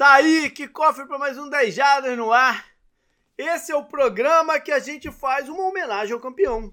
[0.00, 2.66] Tá aí, que cofre para mais um 10 Jardas no ar.
[3.36, 6.72] Esse é o programa que a gente faz uma homenagem ao campeão.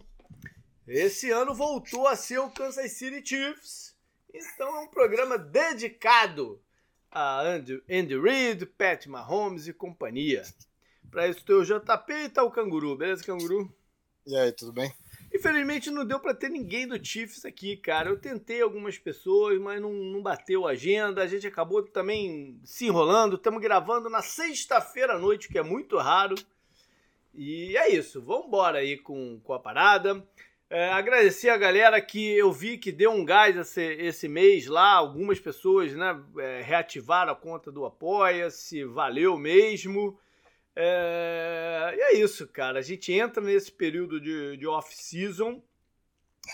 [0.87, 3.93] Esse ano voltou a ser o Kansas City Chiefs.
[4.33, 6.63] Então é um programa dedicado
[7.11, 10.43] a Andy, Andy Reid, Pat Mahomes e companhia.
[11.11, 12.95] Para isso tem o JP e tá o Canguru.
[12.95, 13.69] Beleza, Canguru?
[14.25, 14.89] E aí, tudo bem?
[15.37, 18.09] Infelizmente não deu para ter ninguém do Chiefs aqui, cara.
[18.09, 21.21] Eu tentei algumas pessoas, mas não, não bateu a agenda.
[21.21, 23.35] A gente acabou também se enrolando.
[23.35, 26.33] Estamos gravando na sexta-feira à noite, que é muito raro.
[27.35, 28.19] E é isso.
[28.19, 30.27] Vamos embora aí com, com a parada.
[30.71, 34.93] É, agradecer a galera que eu vi que deu um gás esse, esse mês lá.
[34.93, 38.83] Algumas pessoas né, é, reativaram a conta do Apoia-se.
[38.85, 40.17] Valeu mesmo.
[40.79, 42.77] É, e é isso, cara.
[42.77, 45.59] A gente entra nesse período de, de off-season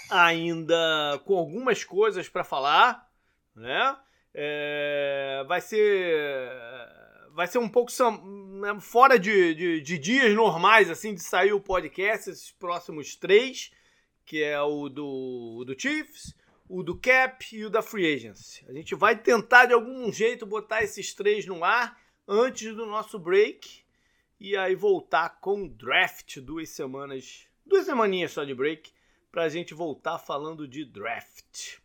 [0.10, 3.12] ainda com algumas coisas para falar,
[3.54, 3.98] né?
[4.34, 6.50] É, vai ser
[7.34, 7.92] vai ser um pouco
[8.62, 13.72] né, fora de, de, de, dias normais assim de sair o podcast esses próximos três,
[14.26, 16.34] que é o do, o do Chiefs,
[16.70, 18.64] o do Cap e o da Free Agency.
[18.70, 23.20] A gente vai tentar de algum jeito botar esses três no ar antes do nosso
[23.20, 23.83] break
[24.44, 28.92] e aí voltar com o draft duas semanas, duas semaninhas só de break,
[29.32, 31.78] para a gente voltar falando de draft.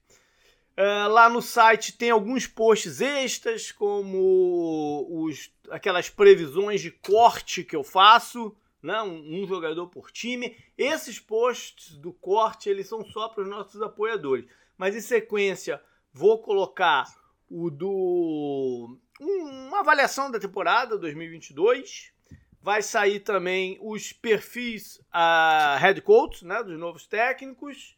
[0.77, 7.77] Uh, lá no site tem alguns posts extras, como os, aquelas previsões de corte que
[7.77, 9.01] eu faço, né?
[9.03, 10.57] um, um jogador por time.
[10.77, 14.47] Esses posts do corte eles são só para os nossos apoiadores.
[14.77, 15.81] Mas em sequência,
[16.13, 17.07] vou colocar
[17.49, 18.99] o do.
[19.21, 22.18] Um, uma avaliação da temporada 2022
[22.61, 27.97] Vai sair também os perfis a uh, head coach, né, dos novos técnicos,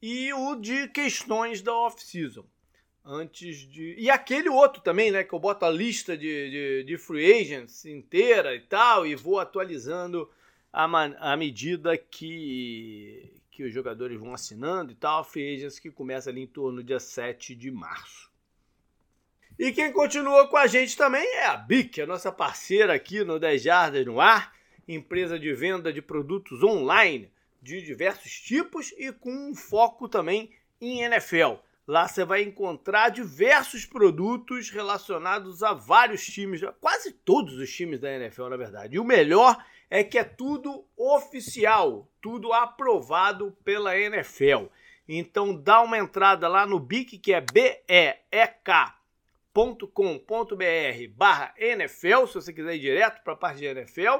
[0.00, 2.44] e o de questões da off-season.
[3.04, 3.94] Antes de.
[3.98, 5.24] E aquele outro também, né?
[5.24, 9.38] Que eu boto a lista de, de, de free agents inteira e tal, e vou
[9.38, 10.30] atualizando
[10.72, 15.24] à, à medida que, que os jogadores vão assinando e tal.
[15.24, 18.29] Free agents que começa ali em torno do dia 7 de março.
[19.60, 23.38] E quem continua com a gente também é a BIC, a nossa parceira aqui no
[23.38, 24.54] 10 Jardas no Ar,
[24.88, 30.50] empresa de venda de produtos online de diversos tipos e com um foco também
[30.80, 31.56] em NFL.
[31.86, 38.10] Lá você vai encontrar diversos produtos relacionados a vários times, quase todos os times da
[38.10, 38.96] NFL, na verdade.
[38.96, 44.68] E o melhor é que é tudo oficial, tudo aprovado pela NFL.
[45.06, 48.99] Então dá uma entrada lá no BIC, que é B-E-E-K
[49.52, 54.18] com.br barra NFL, se você quiser ir direto para a parte de NFL.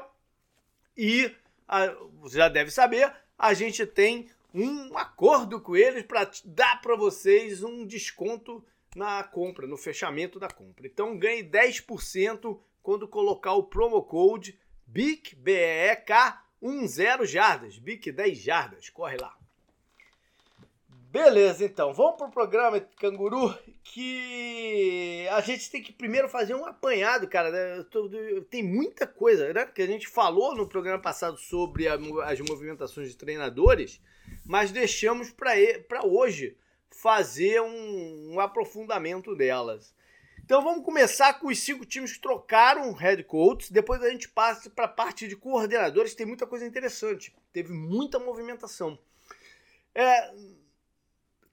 [0.97, 1.33] E
[1.67, 1.87] a,
[2.19, 7.63] você já deve saber, a gente tem um acordo com eles para dar para vocês
[7.63, 8.63] um desconto
[8.95, 10.85] na compra, no fechamento da compra.
[10.85, 18.89] Então ganhe 10% quando colocar o promo code BIC, B-E-E-K, 10 jardas, BIC 10 jardas,
[18.89, 19.40] corre lá.
[21.11, 27.27] Beleza, então, vamos pro programa, Canguru, que a gente tem que primeiro fazer um apanhado,
[27.27, 27.51] cara.
[27.51, 27.85] Né?
[28.49, 29.65] Tem muita coisa, né?
[29.65, 34.01] Que a gente falou no programa passado sobre a, as movimentações de treinadores,
[34.45, 36.55] mas deixamos para hoje
[36.89, 39.93] fazer um, um, aprofundamento delas.
[40.45, 44.69] Então vamos começar com os cinco times que trocaram head coaches, depois a gente passa
[44.69, 48.97] para a parte de coordenadores, tem muita coisa interessante, teve muita movimentação.
[49.93, 50.31] É,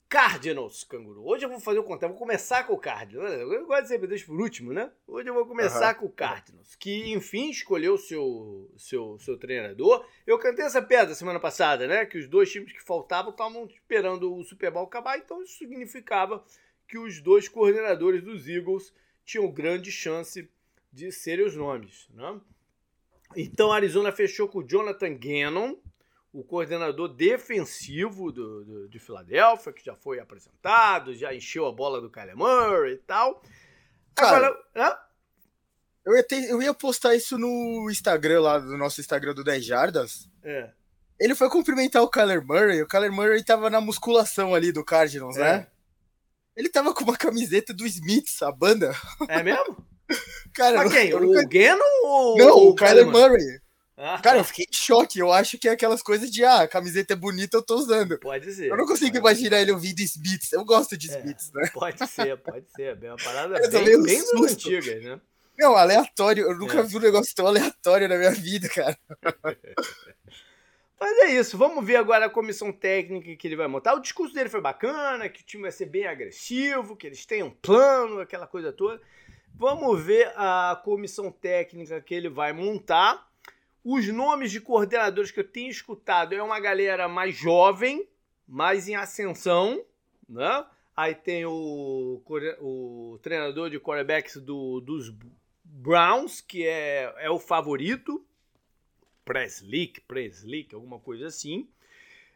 [0.09, 1.23] Cardinals, canguru.
[1.23, 3.31] Hoje eu vou fazer o contrário, vou começar com o Cardinals.
[3.31, 4.91] Eu gosto de sempre deixar por último, né?
[5.07, 6.01] Hoje eu vou começar uhum.
[6.01, 10.07] com o Cardinals, que enfim escolheu seu, seu, seu treinador.
[10.27, 12.07] Eu cantei essa pedra semana passada, né?
[12.07, 16.43] Que os dois times que faltavam estavam esperando o Super Bowl acabar, então isso significava
[16.89, 18.95] que os dois coordenadores dos Eagles
[19.27, 20.49] tinham grande chance
[20.91, 22.41] de serem os nomes, né?
[23.37, 25.77] Então a Arizona fechou com o Jonathan Gannon,
[26.39, 32.01] o coordenador defensivo do, do, de Filadélfia, que já foi apresentado, já encheu a bola
[32.01, 33.43] do Kyler Murray e tal.
[34.15, 35.01] Cara, Agora,
[36.07, 39.65] eu, ia ter, eu ia postar isso no Instagram lá, do nosso Instagram do 10
[39.65, 40.31] Jardas.
[40.45, 40.71] É.
[41.19, 45.37] Ele foi cumprimentar o Kyler Murray, o Kyler Murray tava na musculação ali do Cardinals,
[45.37, 45.41] é.
[45.41, 45.67] né?
[46.57, 48.93] Ele tava com uma camiseta do Smiths, a banda.
[49.29, 49.85] É mesmo?
[50.55, 51.13] Cara, Mas quem?
[51.15, 51.45] O nunca...
[51.49, 53.29] Gannon ou Não, o, o Kyler Murray?
[53.29, 53.61] Murray.
[54.23, 55.19] Cara, eu fiquei em choque.
[55.19, 58.19] Eu acho que é aquelas coisas de, ah, a camiseta é bonita, eu tô usando.
[58.19, 58.71] Pode ser.
[58.71, 60.53] Eu não consigo imaginar ele ouvindo Smiths.
[60.53, 61.69] Eu gosto de é, Smiths, né?
[61.73, 62.97] Pode ser, pode ser.
[63.03, 65.21] É uma parada eu bem, bem das antigas, né?
[65.59, 66.45] Não, aleatório.
[66.45, 66.83] Eu nunca é.
[66.85, 68.97] vi um negócio tão aleatório na minha vida, cara.
[71.01, 73.95] Mas é isso, vamos ver agora a comissão técnica que ele vai montar.
[73.95, 77.41] O discurso dele foi bacana, que o time vai ser bem agressivo, que eles têm
[77.41, 79.01] um plano, aquela coisa toda.
[79.55, 83.28] Vamos ver a comissão técnica que ele vai montar.
[83.91, 88.07] Os nomes de coordenadores que eu tenho escutado é uma galera mais jovem,
[88.47, 89.83] mais em ascensão,
[90.29, 90.67] né?
[90.95, 92.23] Aí tem o,
[92.61, 95.11] o treinador de quarterbacks do, dos
[95.65, 98.23] Browns, que é, é o favorito.
[99.25, 101.67] Preslick, Preslick, alguma coisa assim.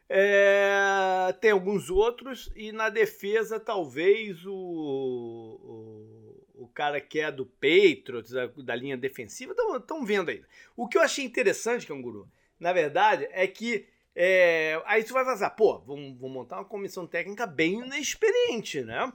[0.09, 6.22] É, tem alguns outros, e na defesa, talvez o, o, o
[6.73, 10.43] cara que é do Patriots, da, da linha defensiva, estão vendo aí.
[10.77, 12.29] O que eu achei interessante, Canguru,
[12.59, 17.07] na verdade, é que é, aí tu vai falar, pô, vamos, vamos montar uma comissão
[17.07, 19.11] técnica bem inexperiente, né?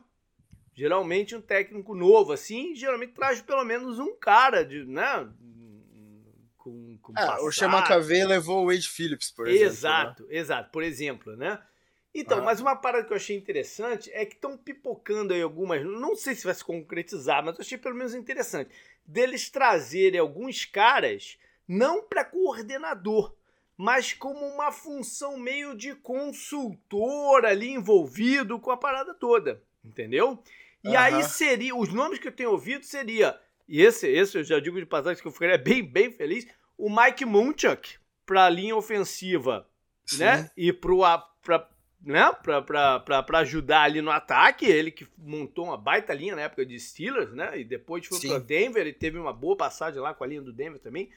[0.73, 5.27] Geralmente um técnico novo, assim, geralmente traz pelo menos um cara de, né?
[6.57, 9.65] Com, com ah, o Chamacavê levou o Wade Phillips, por exemplo.
[9.65, 9.71] Né?
[9.71, 10.35] Exato, né?
[10.35, 11.59] exato, por exemplo, né?
[12.19, 12.41] Então, ah.
[12.41, 16.33] mas uma parada que eu achei interessante é que estão pipocando aí algumas, não sei
[16.33, 18.71] se vai se concretizar, mas eu achei pelo menos interessante,
[19.05, 21.37] deles trazerem alguns caras
[21.67, 23.35] não para coordenador,
[23.77, 30.41] mas como uma função meio de consultor ali envolvido com a parada toda, entendeu?
[30.83, 30.97] E uhum.
[30.97, 34.79] aí seria, os nomes que eu tenho ouvido seria, e esse, esse eu já digo
[34.79, 39.69] de passagem que eu ficaria bem, bem feliz, o Mike Munchak para a linha ofensiva,
[40.03, 40.17] Sim.
[40.17, 40.49] né?
[40.57, 41.69] E para
[42.01, 42.31] né?
[42.43, 47.33] Para ajudar ali no ataque, ele que montou uma baita linha na época de Steelers,
[47.33, 47.59] né?
[47.59, 50.53] E depois foi para Denver e teve uma boa passagem lá com a linha do
[50.53, 51.09] Denver também.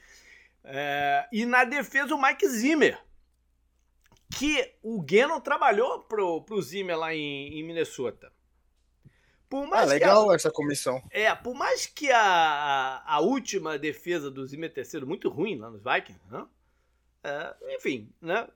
[0.63, 2.99] É, e na defesa o Mike Zimmer,
[4.37, 8.31] que o Gannon trabalhou pro, pro Zimmer lá em, em Minnesota.
[9.49, 11.03] Por mais ah, legal a, essa comissão.
[11.11, 15.69] É, por mais que a, a última defesa do Zimmer tenha sido muito ruim lá
[15.69, 16.45] nos Vikings, né?
[17.23, 18.47] É, enfim, né?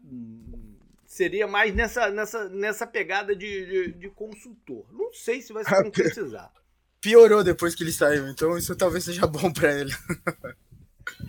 [1.06, 4.86] Seria mais nessa, nessa, nessa pegada de, de, de consultor.
[4.92, 6.52] Não sei se vai se concretizar.
[7.00, 9.94] Piorou depois que ele saiu, então isso talvez seja bom para ele.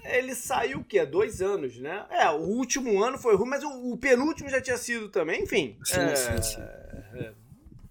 [0.05, 1.05] Ele saiu o quê?
[1.05, 2.07] Dois anos, né?
[2.11, 5.79] É, o último ano foi ruim, mas o, o penúltimo já tinha sido também, enfim.
[5.85, 6.61] Sim, é, sim, sim.
[6.61, 7.33] É,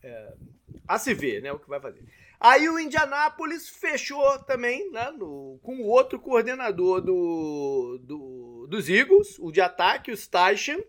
[0.04, 0.34] é,
[0.88, 1.52] a se ver, né?
[1.52, 2.04] O que vai fazer.
[2.40, 5.12] Aí o Indianápolis fechou também, né?
[5.12, 10.84] No, com o outro coordenador do, do, dos Eagles, o de ataque, o Steichen.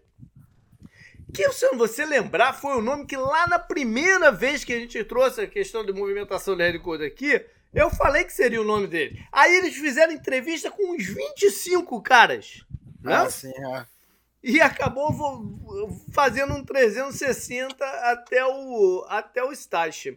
[1.34, 5.02] Que, se você lembrar, foi o nome que lá na primeira vez que a gente
[5.04, 7.44] trouxe a questão de movimentação de head coach aqui,
[7.74, 9.22] eu falei que seria o nome dele.
[9.30, 12.64] Aí eles fizeram entrevista com uns 25 caras.
[13.02, 13.14] Né?
[13.14, 13.86] Ah, sim, é.
[14.42, 15.12] E acabou
[16.12, 20.14] fazendo um 360 até o, até o Stash.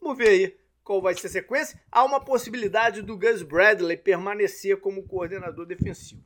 [0.00, 1.80] Vamos ver aí qual vai ser a sequência.
[1.92, 6.24] Há uma possibilidade do Gus Bradley permanecer como coordenador defensivo.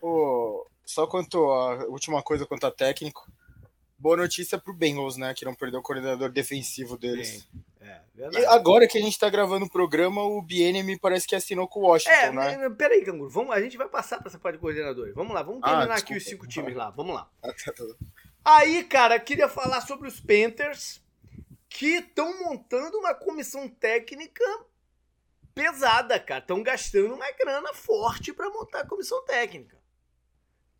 [0.00, 3.30] Oh, só quanto a última coisa quanto a técnico,
[3.98, 5.32] boa notícia pro Bengals, né?
[5.34, 7.48] Que não perdeu o coordenador defensivo deles.
[7.80, 8.00] É,
[8.32, 11.80] e agora que a gente tá gravando o programa, o BN parece que assinou com
[11.80, 12.70] o Washington, é, né?
[12.70, 15.14] Peraí, Canguru, vamos, a gente vai passar pra essa parte de coordenadores.
[15.14, 17.28] Vamos lá, vamos ah, terminar ah, aqui os cinco times lá, vamos lá.
[17.42, 17.84] Ah, tá, tá.
[18.44, 21.02] Aí, cara, queria falar sobre os Panthers,
[21.68, 24.44] que estão montando uma comissão técnica
[25.54, 26.40] pesada, cara.
[26.40, 29.78] Estão gastando uma grana forte para montar a comissão técnica.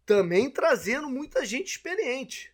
[0.07, 2.53] Também trazendo muita gente experiente.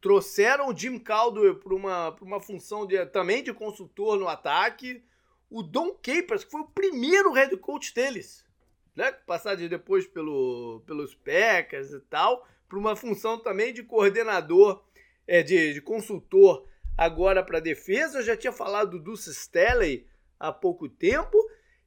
[0.00, 5.02] Trouxeram o Jim Caldwell para uma, uma função de, também de consultor no ataque.
[5.50, 8.44] O Don Capers, que foi o primeiro head coach deles,
[8.94, 9.12] né?
[9.12, 14.82] Passado depois pelo, pelos Packers e tal, para uma função também de coordenador,
[15.26, 16.66] é, de, de consultor
[16.96, 18.18] agora para defesa.
[18.18, 20.06] Eu já tinha falado do Staley
[20.38, 21.36] há pouco tempo.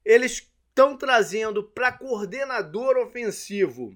[0.05, 3.96] Eles estão trazendo para coordenador ofensivo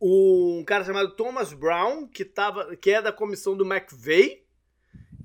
[0.00, 4.44] um cara chamado Thomas Brown, que, tava, que é da comissão do McVeigh,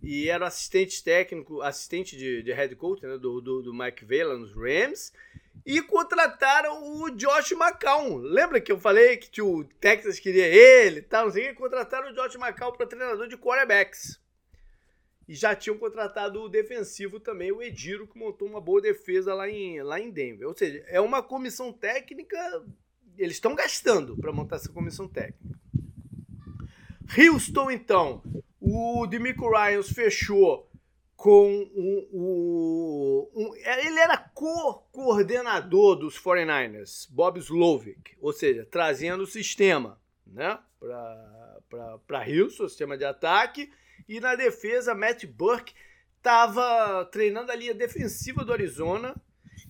[0.01, 4.35] e era assistente técnico, assistente de, de head coach né, do, do, do McVeigh lá
[4.35, 5.13] nos Rams.
[5.63, 8.17] E contrataram o Josh McCown.
[8.17, 11.53] Lembra que eu falei que o Texas queria ele e tal, não sei o que?
[11.55, 14.19] Contrataram o Josh McCown para treinador de quarterbacks.
[15.27, 19.47] E já tinham contratado o defensivo também, o Ediro, que montou uma boa defesa lá
[19.47, 20.47] em, lá em Denver.
[20.47, 22.37] Ou seja, é uma comissão técnica
[23.21, 25.59] eles estão gastando para montar essa comissão técnica.
[27.17, 28.23] Houston, então,
[28.59, 30.69] o Demico Ryans fechou
[31.15, 31.69] com
[32.11, 33.29] o.
[33.33, 40.57] Um, um, ele era co-coordenador dos 49ers, Bob Slovic, ou seja, trazendo o sistema né,
[42.07, 43.71] para Houston, o sistema de ataque,
[44.07, 45.73] e na defesa, Matt Burke
[46.17, 49.15] estava treinando a linha defensiva do Arizona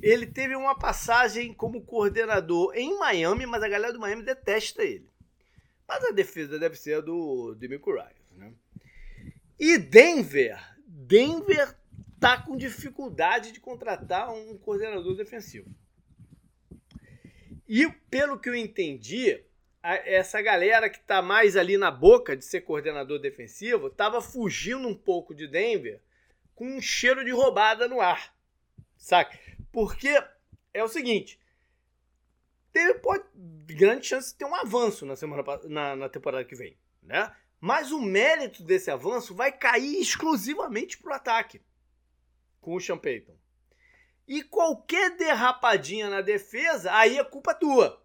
[0.01, 5.09] ele teve uma passagem como coordenador em Miami, mas a galera do Miami detesta ele.
[5.87, 8.53] Mas a defesa deve ser a do Demico Ryan, né?
[9.59, 11.75] E Denver, Denver
[12.19, 15.69] tá com dificuldade de contratar um coordenador defensivo.
[17.67, 19.43] E pelo que eu entendi,
[19.83, 24.95] essa galera que tá mais ali na boca de ser coordenador defensivo tava fugindo um
[24.95, 25.99] pouco de Denver
[26.53, 28.33] com um cheiro de roubada no ar.
[28.97, 29.37] Saca?
[29.71, 30.21] Porque
[30.73, 31.39] é o seguinte,
[32.73, 33.23] teve pode,
[33.65, 37.33] grande chance de ter um avanço na semana na, na temporada que vem, né?
[37.59, 41.61] Mas o mérito desse avanço vai cair exclusivamente pro ataque
[42.59, 43.35] com o Sean Payton.
[44.27, 48.01] E qualquer derrapadinha na defesa, aí é culpa tua.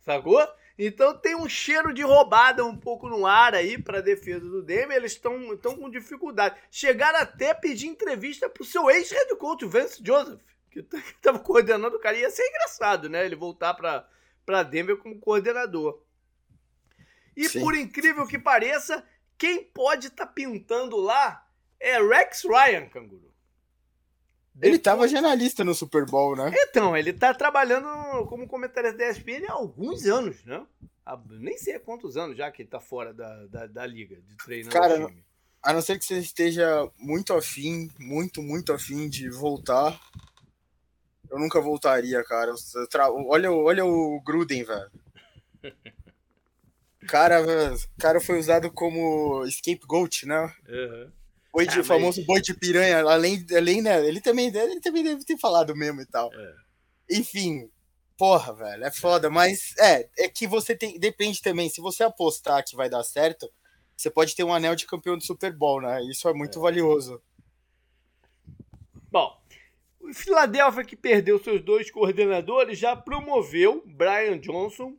[0.00, 0.46] Sacou?
[0.78, 4.62] Então tem um cheiro de roubada um pouco no ar aí para a defesa do
[4.62, 4.96] Denver.
[4.96, 6.56] Eles estão com dificuldade.
[6.70, 10.40] Chegaram até a pedir entrevista pro seu ex-head coach, Vance Joseph,
[10.70, 12.16] que estava coordenando o cara.
[12.16, 13.24] Ia ser engraçado, né?
[13.24, 16.02] Ele voltar para Denver como coordenador.
[17.36, 17.60] E Sim.
[17.60, 19.06] por incrível que pareça,
[19.36, 21.46] quem pode estar tá pintando lá
[21.78, 23.28] é Rex Ryan, canguru.
[24.60, 26.50] Ele estava jornalista no Super Bowl, né?
[26.52, 30.66] Então, ele está trabalhando como comentarista da ESPN há alguns anos, né?
[31.06, 34.16] Há, nem sei há quantos anos já que ele está fora da, da, da, liga
[34.20, 35.24] de treino Cara, time.
[35.62, 39.98] a não ser que você esteja muito afim, muito, muito afim de voltar,
[41.30, 42.54] eu nunca voltaria, cara.
[43.26, 44.90] Olha, olha o Gruden, velho.
[47.08, 47.44] cara,
[47.98, 50.52] cara foi usado como scapegoat, né?
[50.68, 51.12] Uhum.
[51.52, 55.24] Boi de, ah, famoso boi de piranha, além, além né, ele também, ele também deve
[55.24, 56.30] ter falado mesmo e tal.
[56.32, 56.54] É.
[57.10, 57.68] Enfim,
[58.16, 62.62] porra, velho, é foda, mas é, é que você tem, depende também, se você apostar
[62.64, 63.50] que vai dar certo,
[63.96, 66.02] você pode ter um anel de campeão do Super Bowl, né?
[66.04, 66.62] Isso é muito é.
[66.62, 67.20] valioso.
[69.10, 69.36] Bom,
[70.08, 74.96] o Philadelphia que perdeu seus dois coordenadores já promoveu Brian Johnson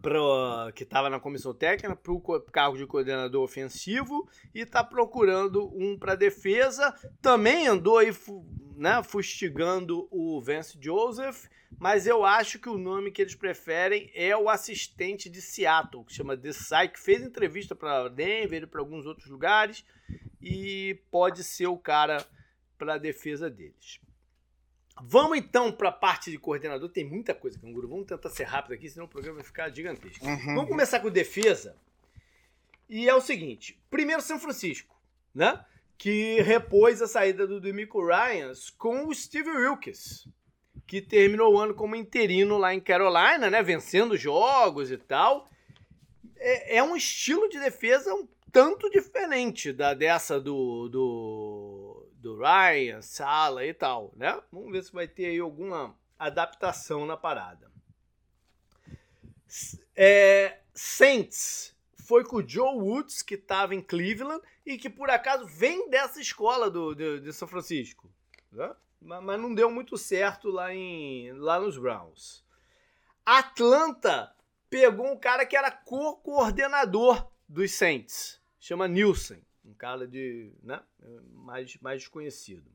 [0.00, 5.70] pro, que estava na comissão técnica para o cargo de coordenador ofensivo e está procurando
[5.76, 6.92] um para defesa.
[7.20, 8.12] Também andou aí
[8.76, 11.46] né, fustigando o Vance Joseph,
[11.78, 16.14] mas eu acho que o nome que eles preferem é o assistente de Seattle, que
[16.14, 19.84] chama Desai, que fez entrevista para Denver e para alguns outros lugares
[20.40, 22.26] e pode ser o cara
[22.82, 24.00] para a defesa deles.
[25.00, 26.88] Vamos então para a parte de coordenador.
[26.88, 27.86] Tem muita coisa, Canguru.
[27.86, 30.26] Vamos tentar ser rápido aqui, senão o programa vai ficar gigantesco.
[30.26, 30.54] Uhum.
[30.56, 31.76] Vamos começar com defesa.
[32.88, 35.00] E é o seguinte: primeiro, São Francisco,
[35.32, 35.64] né?
[35.96, 40.26] Que repôs a saída do Demico Ryans com o Steve Wilkes,
[40.84, 43.62] que terminou o ano como interino lá em Carolina, né?
[43.62, 45.48] Vencendo jogos e tal.
[46.36, 51.81] É, é um estilo de defesa um tanto diferente da dessa do, do
[52.22, 54.40] do Ryan, Sala e tal, né?
[54.52, 57.70] Vamos ver se vai ter aí alguma adaptação na parada.
[59.94, 65.46] É, Saints foi com o Joe Woods, que estava em Cleveland e que por acaso
[65.46, 68.08] vem dessa escola do, de, de São Francisco.
[68.52, 68.72] Né?
[69.00, 72.44] Mas não deu muito certo lá, em, lá nos Browns.
[73.26, 74.32] Atlanta
[74.70, 80.80] pegou um cara que era co-coordenador dos Saints, chama Nielsen um cara de, né,
[81.32, 82.70] mais, mais desconhecido.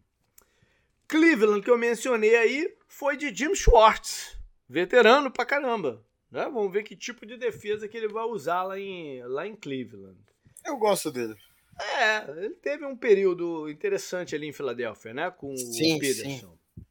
[1.08, 4.38] Cleveland, que eu mencionei aí, foi de Jim Schwartz,
[4.68, 6.04] veterano pra caramba.
[6.30, 6.44] Né?
[6.44, 10.20] Vamos ver que tipo de defesa que ele vai usar lá em, lá em Cleveland.
[10.66, 11.36] Eu gosto dele.
[11.80, 15.32] É, ele teve um período interessante ali em Filadélfia, né?
[15.32, 16.58] Com sim, o Peterson.
[16.76, 16.86] Sim.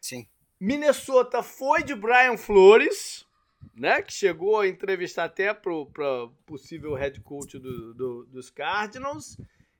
[0.00, 0.28] sim.
[0.60, 3.26] Minnesota foi de Brian Flores,
[3.74, 4.02] né?
[4.02, 5.86] Que chegou a entrevistar até para o
[6.46, 9.36] possível head coach do, do, dos Cardinals.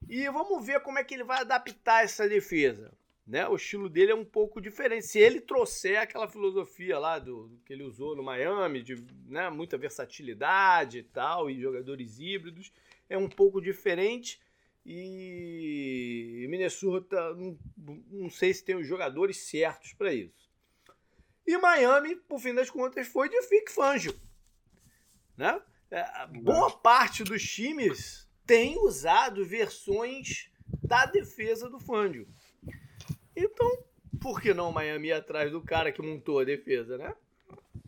[0.08, 2.92] E vamos ver como é que ele vai adaptar essa defesa.
[3.26, 3.46] Né?
[3.46, 5.06] O estilo dele é um pouco diferente.
[5.06, 9.76] Se ele trouxer aquela filosofia lá do, que ele usou no Miami, de né, muita
[9.76, 12.72] versatilidade e tal, e jogadores híbridos,
[13.06, 14.40] é um pouco diferente.
[14.86, 17.58] E Minnesota, não,
[18.10, 20.47] não sei se tem os jogadores certos para isso.
[21.48, 24.14] E Miami, por fim das contas, foi de Vic Fangio.
[25.34, 25.58] Né?
[25.90, 30.50] É, boa parte dos times tem usado versões
[30.82, 32.28] da defesa do Fangio.
[33.34, 33.82] Então,
[34.20, 37.14] por que não Miami ir atrás do cara que montou a defesa, né?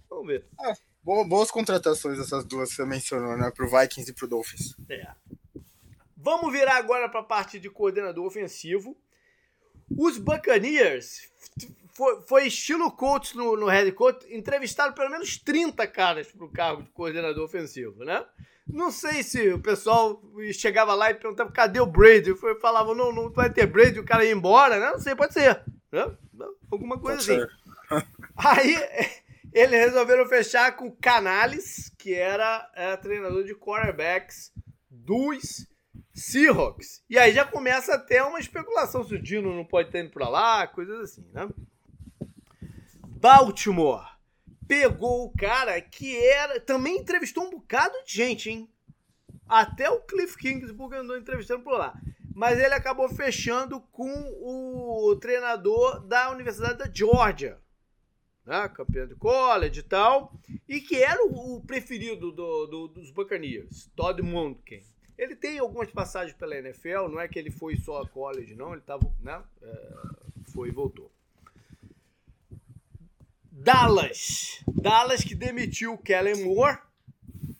[0.09, 0.47] Vamos ver.
[0.59, 0.73] É,
[1.05, 3.51] boas contratações essas duas que você mencionou, né?
[3.51, 4.75] Pro Vikings e pro Dolphins.
[4.89, 5.07] É.
[6.17, 8.97] Vamos virar agora para a parte de coordenador ofensivo.
[9.91, 11.29] Os Buccaneers
[12.01, 16.51] foi, foi estilo coach no, no head coach, entrevistaram pelo menos 30 caras para o
[16.51, 18.25] cargo de coordenador ofensivo, né?
[18.67, 20.23] Não sei se o pessoal
[20.55, 22.35] chegava lá e perguntava cadê o Brady?
[22.35, 24.93] Foi, falava, não, não vai ter Brady, o cara ia embora, né?
[24.93, 25.63] Não sei, pode ser.
[25.93, 26.11] Né?
[26.71, 27.47] Alguma coisa assim.
[28.35, 28.77] Aí
[29.53, 34.53] eles resolveram fechar com o Canales, que era, era treinador de quarterbacks
[34.89, 35.67] dos
[36.15, 37.03] Seahawks.
[37.11, 40.29] E aí já começa até uma especulação se o Dino não pode estar indo para
[40.29, 41.47] lá, coisas assim, né?
[43.21, 44.07] Baltimore
[44.67, 46.59] pegou o cara que era.
[46.59, 48.67] Também entrevistou um bocado de gente, hein?
[49.47, 52.01] Até o Cliff Kingsbury andou entrevistando por lá.
[52.35, 54.11] Mas ele acabou fechando com
[54.41, 57.59] o treinador da Universidade da Georgia,
[58.47, 58.67] né?
[58.71, 60.33] campeão de college e tal,
[60.67, 64.83] e que era o preferido do, do, dos Buccaneers, Todd Monken.
[65.19, 68.73] Ele tem algumas passagens pela NFL, não é que ele foi só a college, não,
[68.73, 69.43] ele tava, né?
[69.61, 69.93] É,
[70.55, 71.13] foi e voltou.
[73.63, 74.65] Dallas.
[74.67, 76.79] Dallas que demitiu o Kellen Moore.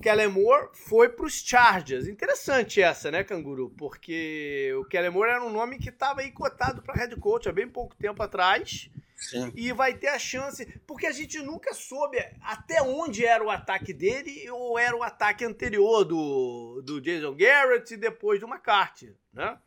[0.03, 2.09] Kellen Moore foi para os Chargers.
[2.09, 3.69] Interessante essa, né, Canguru?
[3.77, 7.53] Porque o Kellen Moore era um nome que estava aí cotado para head coach há
[7.53, 8.91] bem pouco tempo atrás.
[9.15, 9.53] Sim.
[9.55, 10.65] E vai ter a chance.
[10.87, 15.45] Porque a gente nunca soube até onde era o ataque dele ou era o ataque
[15.45, 19.59] anterior do, do Jason Garrett e depois do McCarthy, né?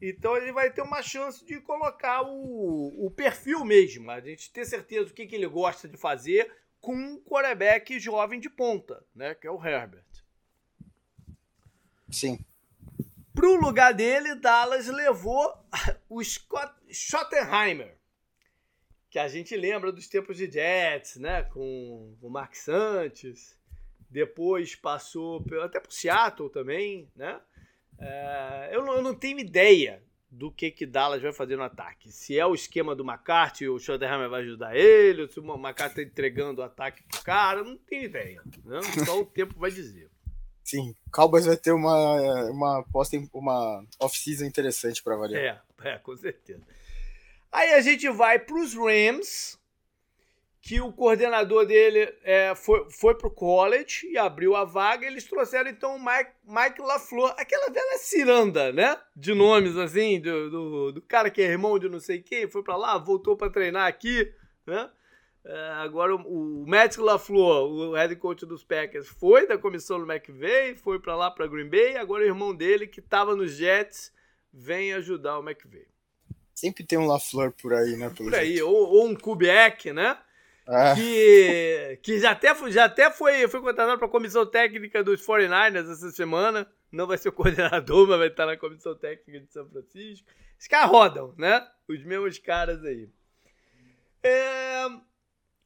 [0.00, 4.64] Então ele vai ter uma chance de colocar o, o perfil mesmo, a gente ter
[4.64, 6.50] certeza do que, que ele gosta de fazer
[6.80, 9.34] com um quarterback jovem de ponta, né?
[9.34, 10.04] Que é o Herbert.
[12.10, 12.38] Sim.
[13.34, 15.52] Pro lugar dele, Dallas levou
[16.08, 17.96] o Scott Schottenheimer,
[19.10, 21.42] que a gente lembra dos tempos de Jets, né?
[21.42, 23.56] Com o Mark Santos.
[24.08, 27.40] Depois passou até pro Seattle também, né?
[27.98, 32.12] É, eu, não, eu, não, tenho ideia do que que Dallas vai fazer no ataque.
[32.12, 36.00] Se é o esquema do McCarthy, o Schottenheimer vai ajudar ele, ou se o McCarthy
[36.00, 38.42] está entregando o ataque pro cara, não tenho ideia.
[38.64, 38.80] Né?
[39.04, 40.10] Só o tempo vai dizer.
[40.62, 42.84] Sim, Cowboys vai ter uma, uma,
[43.32, 45.64] uma off-season interessante para variar.
[45.84, 46.62] É, é, com certeza.
[47.52, 49.56] Aí a gente vai para os Rams,
[50.66, 55.06] que o coordenador dele é, foi, foi pro college e abriu a vaga.
[55.06, 58.98] Eles trouxeram então o Mike, Mike LaFleur, aquela velha ciranda, né?
[59.14, 62.64] De nomes assim, do, do, do cara que é irmão de não sei quem, foi
[62.64, 64.34] para lá, voltou para treinar aqui,
[64.66, 64.90] né?
[65.44, 70.12] É, agora o, o Matt LaFleur, o head coach dos Packers, foi da comissão do
[70.12, 71.96] McVay, foi para lá para Green Bay.
[71.96, 74.12] Agora o irmão dele, que estava nos Jets,
[74.52, 75.86] vem ajudar o McVay.
[76.52, 78.10] Sempre tem um LaFleur por aí, né?
[78.10, 80.18] por aí, ou, ou um Kubiak, né?
[80.66, 80.94] Ah.
[80.94, 85.90] Que, que já até, já até foi, foi contratado para a comissão técnica dos 49ers
[85.90, 86.66] essa semana.
[86.90, 90.28] Não vai ser o coordenador, mas vai estar na comissão técnica de São Francisco.
[90.58, 91.66] Os caras rodam, né?
[91.88, 93.08] Os mesmos caras aí.
[94.22, 94.86] É...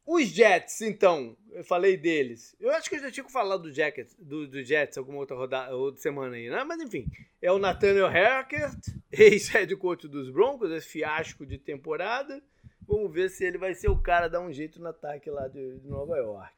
[0.07, 2.57] Os Jets, então, eu falei deles.
[2.59, 5.77] Eu acho que eu já tinha falado do, Jacket, do, do Jets alguma outra, rodada,
[5.77, 6.65] outra semana aí, né?
[6.65, 7.07] Mas enfim,
[7.41, 8.77] é o Nathaniel Hackett,
[9.13, 12.43] ex-head coach dos Broncos, esse fiasco de temporada.
[12.91, 15.79] Vamos ver se ele vai ser o cara dar um jeito no ataque lá de,
[15.79, 16.53] de Nova York.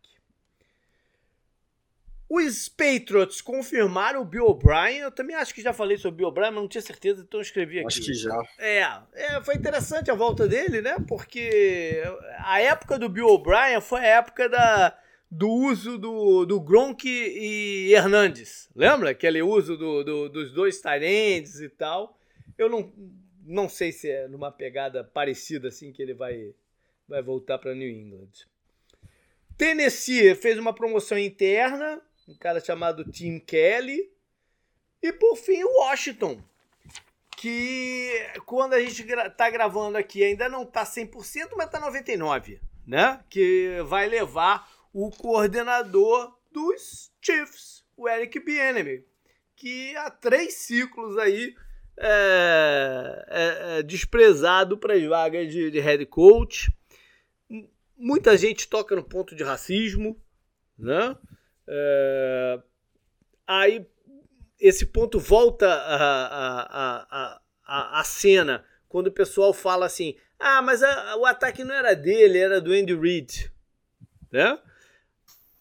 [2.26, 5.00] Os Patriots confirmaram o Bill O'Brien.
[5.00, 7.38] Eu também acho que já falei sobre o Bill O'Brien, mas não tinha certeza, então
[7.38, 7.86] eu escrevi aqui.
[7.86, 8.34] Acho que já.
[8.58, 8.80] É,
[9.12, 10.96] é, foi interessante a volta dele, né?
[11.06, 12.02] Porque
[12.38, 14.98] a época do Bill O'Brien foi a época da,
[15.30, 18.70] do uso do, do Gronk e Hernandes.
[18.74, 19.10] Lembra?
[19.10, 22.18] Aquele uso do, do dos dois Tyrands e tal.
[22.56, 22.90] Eu não,
[23.44, 26.54] não sei se é numa pegada parecida assim que ele vai,
[27.08, 28.30] vai voltar para New England.
[29.56, 34.10] Tennessee fez uma promoção interna, um cara chamado Tim Kelly.
[35.02, 36.42] E por fim, Washington,
[37.36, 38.12] que
[38.46, 43.20] quando a gente está gravando aqui ainda não está 100%, mas está 99%, né?
[43.28, 49.04] Que vai levar o coordenador dos Chiefs, o Eric Bieniemy,
[49.56, 51.54] que há três ciclos aí
[51.96, 56.72] é, é, é desprezado para as vagas de, de head coach.
[57.96, 60.20] Muita gente toca no ponto de racismo,
[60.78, 61.16] né?
[61.66, 62.60] É,
[63.46, 63.86] aí
[64.58, 70.82] esse ponto volta a, a, a, a, cena quando o pessoal fala assim: ah, mas
[71.18, 73.52] o ataque não era dele, era do Andy Reid,
[74.30, 74.58] né?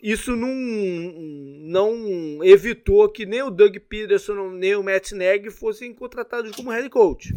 [0.02, 6.56] Isso não, não evitou que nem o Doug Peterson nem o Matt Nagy fossem contratados
[6.56, 7.34] como head coach.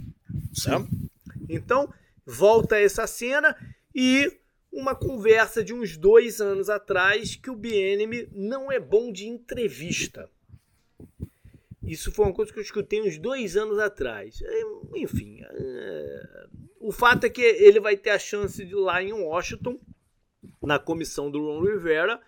[0.64, 0.84] Tá?
[1.48, 1.92] Então,
[2.24, 3.54] volta essa cena
[3.94, 4.32] e
[4.72, 10.28] uma conversa de uns dois anos atrás que o BNM não é bom de entrevista.
[11.82, 14.40] Isso foi uma coisa que eu escutei uns dois anos atrás.
[14.42, 14.62] É,
[14.96, 16.46] enfim, é...
[16.80, 19.78] o fato é que ele vai ter a chance de ir lá em Washington,
[20.62, 22.20] na comissão do Ron Rivera,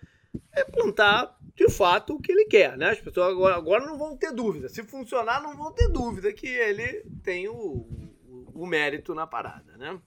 [0.53, 2.91] é plantar de fato o que ele quer, né?
[2.91, 4.69] As pessoas agora, agora não vão ter dúvida.
[4.69, 9.75] Se funcionar, não vão ter dúvida que ele tem o, o, o mérito na parada,
[9.77, 9.99] né?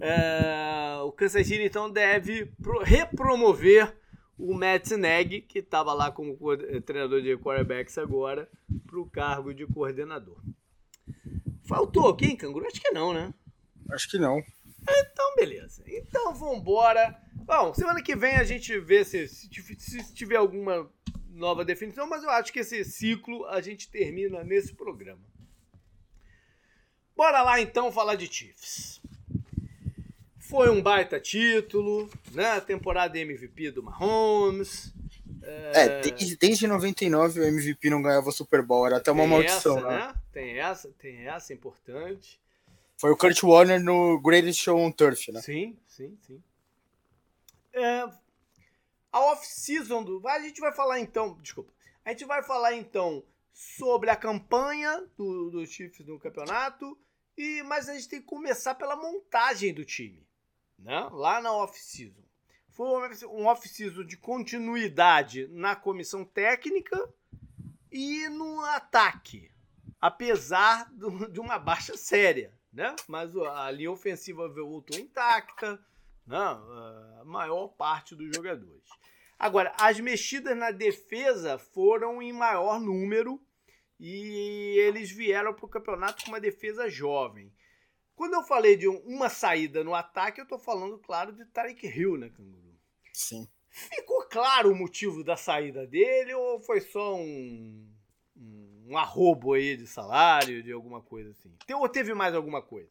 [0.00, 3.96] É, o Kansas City então deve pro, repromover
[4.36, 6.36] o Matt Nagy, que estava lá como
[6.84, 8.48] treinador de quarterbacks agora,
[8.86, 10.42] para o cargo de coordenador.
[11.66, 12.66] Faltou quem, Canguru?
[12.66, 13.32] Acho que não, né?
[13.90, 14.42] Acho que não.
[14.88, 15.82] Então, beleza.
[15.86, 17.18] Então, vambora.
[17.34, 20.90] Bom, semana que vem a gente vê se, se, se tiver alguma
[21.30, 25.22] nova definição, mas eu acho que esse ciclo a gente termina nesse programa.
[27.16, 29.00] Bora lá então falar de Chiefs.
[30.38, 32.60] Foi um baita título, né?
[32.60, 34.92] Temporada MVP do Mahomes.
[35.42, 39.26] É, é desde, desde 99 o MVP não ganhava o Super Bowl, era até uma
[39.26, 39.98] maldição, essa, né?
[39.98, 40.14] né?
[40.32, 42.40] Tem essa, tem essa importante.
[42.96, 45.40] Foi o Kurt Warner no Greatest Show on Turf, né?
[45.42, 46.42] Sim, sim, sim.
[47.72, 48.08] É,
[49.12, 50.26] a off-season do.
[50.26, 51.38] A gente vai falar então.
[51.40, 51.72] Desculpa.
[52.04, 56.98] A gente vai falar então sobre a campanha do, do Chiefs no campeonato.
[57.36, 60.24] E, mas a gente tem que começar pela montagem do time.
[60.78, 61.08] Né?
[61.12, 62.22] Lá na off-season.
[62.68, 62.86] Foi
[63.28, 67.08] um off-season de continuidade na comissão técnica
[67.90, 69.50] e no ataque.
[70.00, 72.52] Apesar do, de uma baixa séria.
[72.74, 72.94] Né?
[73.06, 75.78] Mas a linha ofensiva voltou intacta.
[76.26, 76.36] Né?
[76.36, 78.82] A maior parte dos jogadores.
[79.38, 83.40] Agora, as mexidas na defesa foram em maior número
[83.98, 87.52] e eles vieram para o campeonato com uma defesa jovem.
[88.14, 92.16] Quando eu falei de uma saída no ataque, eu estou falando, claro, de Tarek Hill,
[92.16, 92.78] né, Canguru?
[93.12, 93.48] Sim.
[93.68, 97.93] Ficou claro o motivo da saída dele ou foi só um,
[98.86, 101.54] um arrobo aí de salário, de alguma coisa assim?
[101.74, 102.90] Ou teve mais alguma coisa?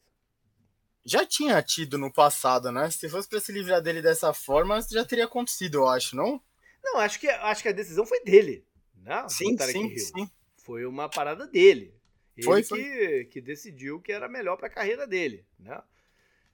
[1.05, 2.89] Já tinha tido no passado, né?
[2.89, 6.41] Se fosse para se livrar dele dessa forma, já teria acontecido, eu acho, não?
[6.83, 8.65] Não, acho que, acho que a decisão foi dele.
[8.95, 9.25] Né?
[9.27, 10.31] Sim, sim, sim.
[10.57, 11.93] Foi uma parada dele.
[12.37, 13.25] Ele foi, que, foi.
[13.25, 15.45] que decidiu que era melhor para a carreira dele.
[15.59, 15.81] Né?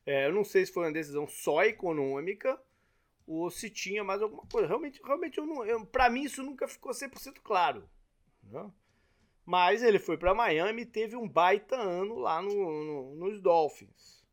[0.05, 2.59] É, eu não sei se foi uma decisão só econômica
[3.27, 4.67] ou se tinha mais alguma coisa.
[4.67, 7.87] Realmente, realmente eu não, para mim isso nunca ficou 100% claro.
[8.43, 8.71] Né?
[9.49, 14.23] Mas ele foi para Miami e teve um baita ano lá no, no, nos Dolphins.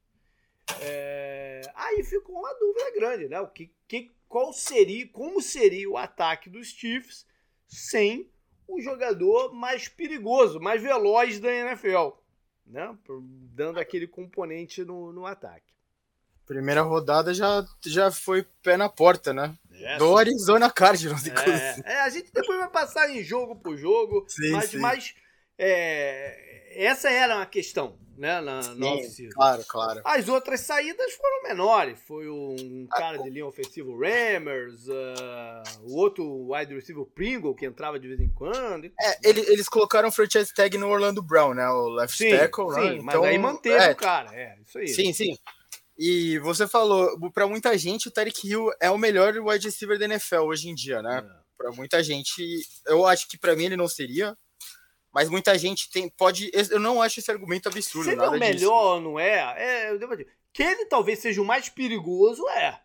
[0.83, 3.41] É, aí ficou uma dúvida grande, né?
[3.41, 7.27] O que, que, qual seria, como seria o ataque dos Chiefs
[7.67, 8.31] sem
[8.69, 12.11] o jogador mais perigoso, mais veloz da NFL,
[12.67, 12.95] né?
[13.55, 15.66] Dando aquele componente no, no ataque.
[16.47, 19.55] Primeira rodada já, já foi pé na porta, né?
[19.73, 21.83] É, Do Arizona Cardinals, inclusive.
[21.85, 24.79] É, é, a gente depois vai passar em jogo por jogo, sim, mas, sim.
[24.79, 25.15] mas
[25.59, 29.35] é, essa era a questão né, na, na off-season.
[29.35, 30.01] Claro, claro.
[30.05, 31.99] As outras saídas foram menores.
[32.07, 37.99] Foi um cara de linha ofensivo, Rammers, uh, o outro wide receiver, Pringle, que entrava
[37.99, 38.87] de vez em quando.
[38.87, 42.73] É, eles, eles colocaram o franchise tag no Orlando Brown, né, o left sim, tackle.
[42.73, 43.01] Sim, né?
[43.03, 44.89] mas então, aí manteve é, o cara, é, isso aí.
[44.89, 45.37] Sim, sim.
[45.99, 50.05] E você falou, para muita gente, o Tarek Hill é o melhor wide receiver da
[50.05, 51.19] NFL hoje em dia, né?
[51.19, 51.47] É.
[51.57, 54.37] Para muita gente, eu acho que para mim ele não seria,
[55.11, 56.51] mas muita gente tem, pode.
[56.71, 58.05] Eu não acho esse argumento absurdo.
[58.05, 59.09] Se ele é o melhor, disso.
[59.09, 59.55] não é?
[59.57, 62.79] é eu devo dizer, que ele talvez seja o mais perigoso, é.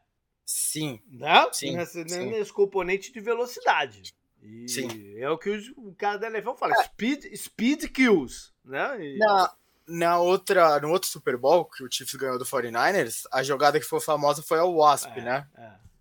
[0.46, 1.02] Sim.
[1.10, 1.50] Né?
[1.52, 2.26] Sim, nesse, sim.
[2.28, 4.14] nesse componente de velocidade.
[4.42, 4.88] E sim.
[5.18, 6.84] é o que os, o cara da NFL fala: é.
[6.86, 8.52] speed, speed kills.
[8.64, 9.06] Né?
[9.06, 9.18] E...
[9.18, 9.54] Na,
[9.92, 13.86] na outra, no outro Super Bowl que o Chiefs ganhou do 49ers, a jogada que
[13.86, 15.48] foi famosa foi a Wasp, é, né?
[15.58, 15.92] É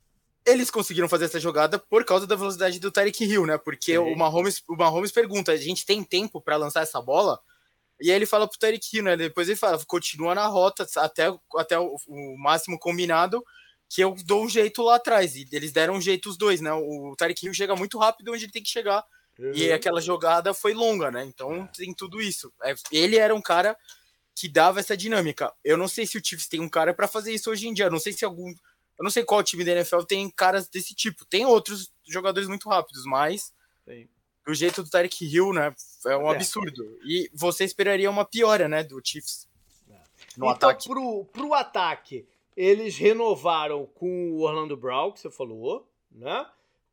[0.46, 3.58] eles conseguiram fazer essa jogada por causa da velocidade do Tarek Hill, né?
[3.58, 7.38] Porque o Mahomes, o Mahomes pergunta: a gente tem tempo para lançar essa bola?
[8.00, 9.16] E aí ele fala pro Tarek Hill, né?
[9.16, 13.44] Depois ele fala: continua na rota até, até o, o máximo combinado,
[13.88, 15.36] que eu dou um jeito lá atrás.
[15.36, 16.72] E eles deram um jeito os dois, né?
[16.72, 19.04] O Tarek Hill chega muito rápido onde ele tem que chegar.
[19.40, 19.52] Uhum.
[19.54, 21.24] E aquela jogada foi longa, né?
[21.24, 21.66] Então é.
[21.68, 22.52] tem tudo isso.
[22.62, 23.76] É, ele era um cara
[24.34, 25.52] que dava essa dinâmica.
[25.64, 27.86] Eu não sei se o Chiefs tem um cara para fazer isso hoje em dia.
[27.86, 28.48] Eu não sei se algum
[28.98, 31.24] eu não sei qual time da NFL tem caras desse tipo.
[31.24, 33.54] Tem outros jogadores muito rápidos, mas
[33.88, 34.06] Sim.
[34.46, 35.74] do jeito do Tarek Hill, né?
[36.06, 36.36] É um é.
[36.36, 36.98] absurdo.
[37.02, 39.48] E você esperaria uma piora, né, do Chiefs
[40.36, 40.88] no então, ataque.
[40.88, 42.26] Pro, pro ataque,
[42.56, 46.46] eles renovaram com o Orlando Brown, que você falou, né?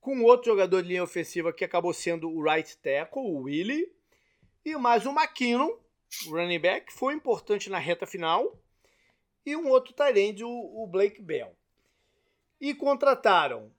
[0.08, 3.92] Com outro jogador de linha ofensiva que acabou sendo o right tackle, o Willie.
[4.64, 5.70] E mais o McKinnon,
[6.28, 8.58] o running back, foi importante na reta final.
[9.46, 11.54] E um outro Tyrande, o, o Blake Bell
[12.62, 13.70] e contrataram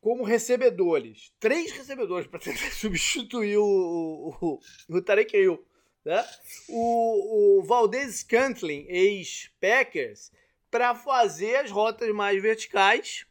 [0.00, 5.66] como recebedores, três recebedores para tentar substituir o, o, o, o Tarek Hill.
[6.04, 6.24] Né?
[6.68, 10.30] O, o Valdez Scantling, ex-Packers,
[10.70, 13.26] para fazer as rotas mais verticais.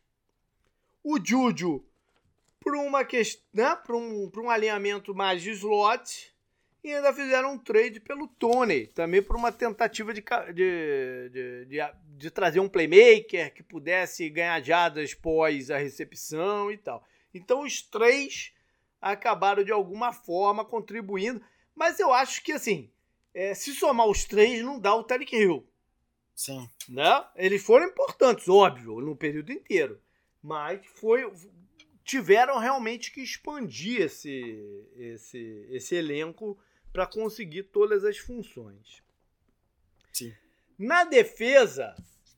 [1.02, 1.86] O Juju
[2.64, 3.76] para uma questão, né?
[3.76, 6.32] para um, um alinhamento mais de slot.
[6.84, 10.22] E ainda fizeram um trade pelo Tony, também por uma tentativa de,
[10.54, 11.80] de, de, de
[12.18, 17.04] de trazer um playmaker que pudesse ganhar jadas pós a recepção e tal.
[17.34, 18.54] Então os três
[19.02, 21.44] acabaram de alguma forma contribuindo.
[21.76, 22.90] Mas eu acho que, assim,
[23.34, 25.68] é, se somar os três, não dá o Tarek Hill.
[26.36, 26.70] Sim.
[26.88, 27.26] Né?
[27.36, 30.00] Eles foram importantes, óbvio, no período inteiro.
[30.42, 31.30] Mas foi,
[32.04, 36.58] tiveram realmente que expandir esse, esse, esse elenco
[36.92, 39.02] para conseguir todas as funções.
[40.12, 40.34] Sim.
[40.78, 41.96] Na defesa,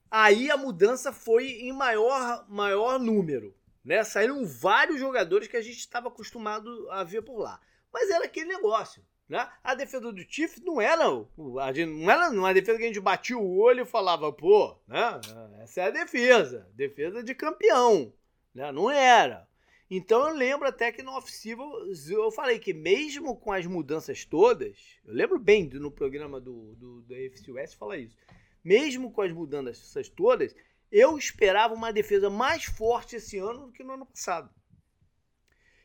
[0.09, 3.55] aí a mudança foi em maior, maior número.
[3.83, 4.03] Né?
[4.03, 7.59] Saíram vários jogadores que a gente estava acostumado a ver por lá.
[7.91, 9.03] Mas era aquele negócio.
[9.27, 9.47] Né?
[9.63, 12.99] A defesa do Chiefs não era, a gente, não era uma defesa que a gente
[12.99, 15.19] batia o olho e falava, pô, né?
[15.61, 18.13] essa é a defesa, defesa de campeão.
[18.53, 18.71] Né?
[18.71, 19.47] Não era.
[19.89, 21.31] Então eu lembro até que no off
[22.09, 27.01] eu falei que mesmo com as mudanças todas, eu lembro bem no programa do, do,
[27.01, 28.17] do AFC falar isso,
[28.63, 30.55] mesmo com as mudanças todas,
[30.91, 34.49] eu esperava uma defesa mais forte esse ano do que no ano passado.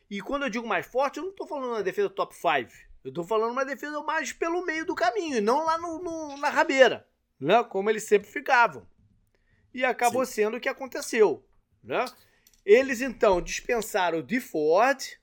[0.08, 2.72] E quando eu digo mais forte, eu não estou falando uma defesa top 5.
[3.04, 6.36] Eu estou falando uma defesa mais pelo meio do caminho, e não lá no, no,
[6.36, 7.08] na rabeira,
[7.38, 7.62] né?
[7.64, 8.86] como eles sempre ficavam.
[9.72, 10.32] E acabou Sim.
[10.32, 11.46] sendo o que aconteceu.
[11.82, 12.04] Né?
[12.64, 15.18] Eles então dispensaram o DeFord,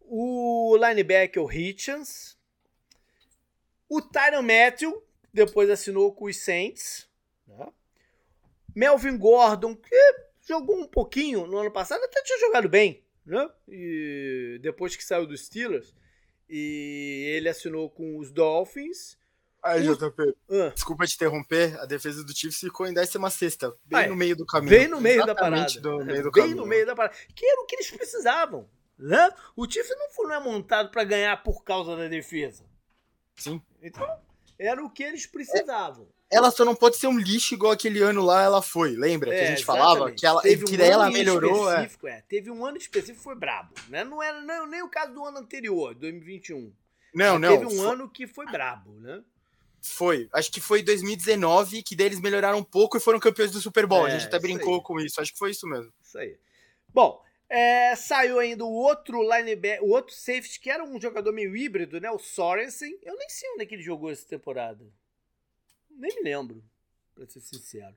[0.00, 2.36] o linebacker Hitchens,
[3.88, 7.08] o Tyron Matthew, depois assinou com os Saints,
[7.46, 7.68] né?
[8.74, 9.96] Melvin Gordon, que
[10.46, 13.50] jogou um pouquinho no ano passado, até tinha jogado bem, né?
[13.68, 15.94] E depois que saiu dos Steelers,
[16.48, 19.18] e ele assinou com os Dolphins.
[19.62, 19.82] Aí.
[19.82, 20.70] JP, ah.
[20.72, 24.70] desculpa te interromper, a defesa do Chiefs ficou em 16 bem no meio do caminho.
[24.70, 26.04] Bem no meio Exatamente da parada.
[26.04, 26.56] meio bem caminho.
[26.56, 27.14] no meio da parada.
[27.34, 28.68] Que era o que eles precisavam.
[28.98, 29.30] Né?
[29.54, 32.64] O Chiefs não foi não é montado para ganhar por causa da defesa.
[33.34, 33.60] Sim.
[33.82, 34.08] Então,
[34.58, 36.08] era o que eles precisavam.
[36.30, 39.32] Ela só não pode ser um lixo igual aquele ano lá ela foi, lembra?
[39.32, 39.84] É, que a gente exatamente.
[39.84, 41.72] falava que, ela, teve que um ela melhorou.
[41.72, 41.88] É.
[42.06, 42.20] é.
[42.22, 43.74] Teve um ano específico que foi brabo.
[43.88, 44.02] Né?
[44.02, 46.72] Não era não, nem o caso do ano anterior, 2021.
[47.14, 47.48] Não, não.
[47.48, 47.86] Teve um foi...
[47.86, 49.22] ano que foi brabo, né?
[49.92, 50.28] Foi.
[50.32, 54.06] Acho que foi 2019 que deles melhoraram um pouco e foram campeões do Super Bowl.
[54.06, 54.82] É, a gente até brincou aí.
[54.82, 55.20] com isso.
[55.20, 55.92] Acho que foi isso mesmo.
[56.02, 56.38] Isso aí.
[56.88, 61.56] Bom, é, saiu ainda o outro linebacker, o outro safety, que era um jogador meio
[61.56, 62.10] híbrido, né?
[62.10, 62.98] O Sorensen.
[63.02, 64.84] Eu nem sei onde é que ele jogou essa temporada.
[65.90, 66.62] Nem me lembro,
[67.14, 67.96] pra ser sincero.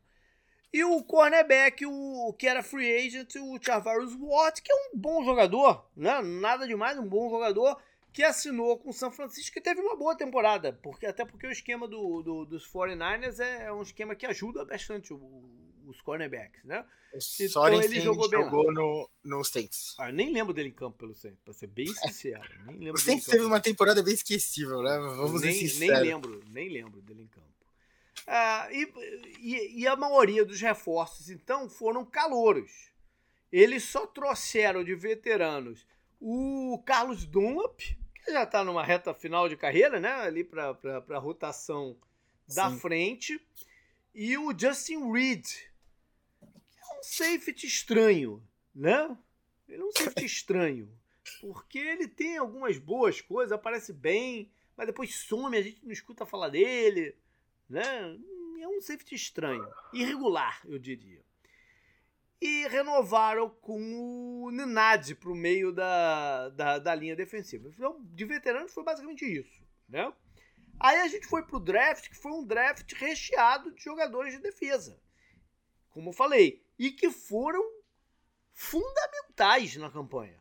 [0.71, 5.23] E o cornerback, o que era free agent, o Charvarius Watt, que é um bom
[5.23, 6.21] jogador, né?
[6.21, 10.15] Nada demais, um bom jogador que assinou com o São Francisco e teve uma boa
[10.15, 14.26] temporada, porque até porque o esquema do, do dos 49ers é, é, um esquema que
[14.26, 15.43] ajuda bastante o,
[15.86, 16.86] os cornerbacks, né?
[17.39, 18.43] Então ele jogou bem.
[18.43, 19.95] jogou no, no Saints.
[19.98, 22.48] Ah, nem lembro dele em campo pelo Saints, pra ser bem sincero.
[22.65, 24.98] Nem lembro o Saints teve uma temporada bem esquecível, né?
[25.15, 27.48] Vamos nem, nem lembro, nem lembro dele em campo.
[28.28, 28.88] Ah, e,
[29.39, 32.91] e, e, a maioria dos reforços, então, foram calouros.
[33.52, 35.88] Eles só trouxeram de veteranos
[36.19, 37.80] o Carlos Dunlap,
[38.32, 40.12] já está numa reta final de carreira, né?
[40.12, 40.78] Ali para
[41.10, 41.96] a rotação
[42.48, 42.80] da Sim.
[42.80, 43.42] frente.
[44.13, 48.42] E o Justin Reed, que é um safety estranho,
[48.74, 49.15] né?
[49.68, 50.89] Ele é um safety estranho.
[51.42, 56.26] Porque ele tem algumas boas coisas, aparece bem, mas depois some, a gente não escuta
[56.26, 57.15] falar dele
[57.70, 58.18] né?
[58.60, 61.22] É um safety estranho, irregular, eu diria.
[62.41, 67.67] E renovaram com o Nenad para o meio da, da, da, linha defensiva.
[67.67, 70.13] Então, de veterano foi basicamente isso, né?
[70.80, 74.39] Aí a gente foi para o draft, que foi um draft recheado de jogadores de
[74.39, 74.97] defesa.
[75.89, 77.62] Como eu falei, e que foram
[78.54, 80.39] fundamentais na campanha.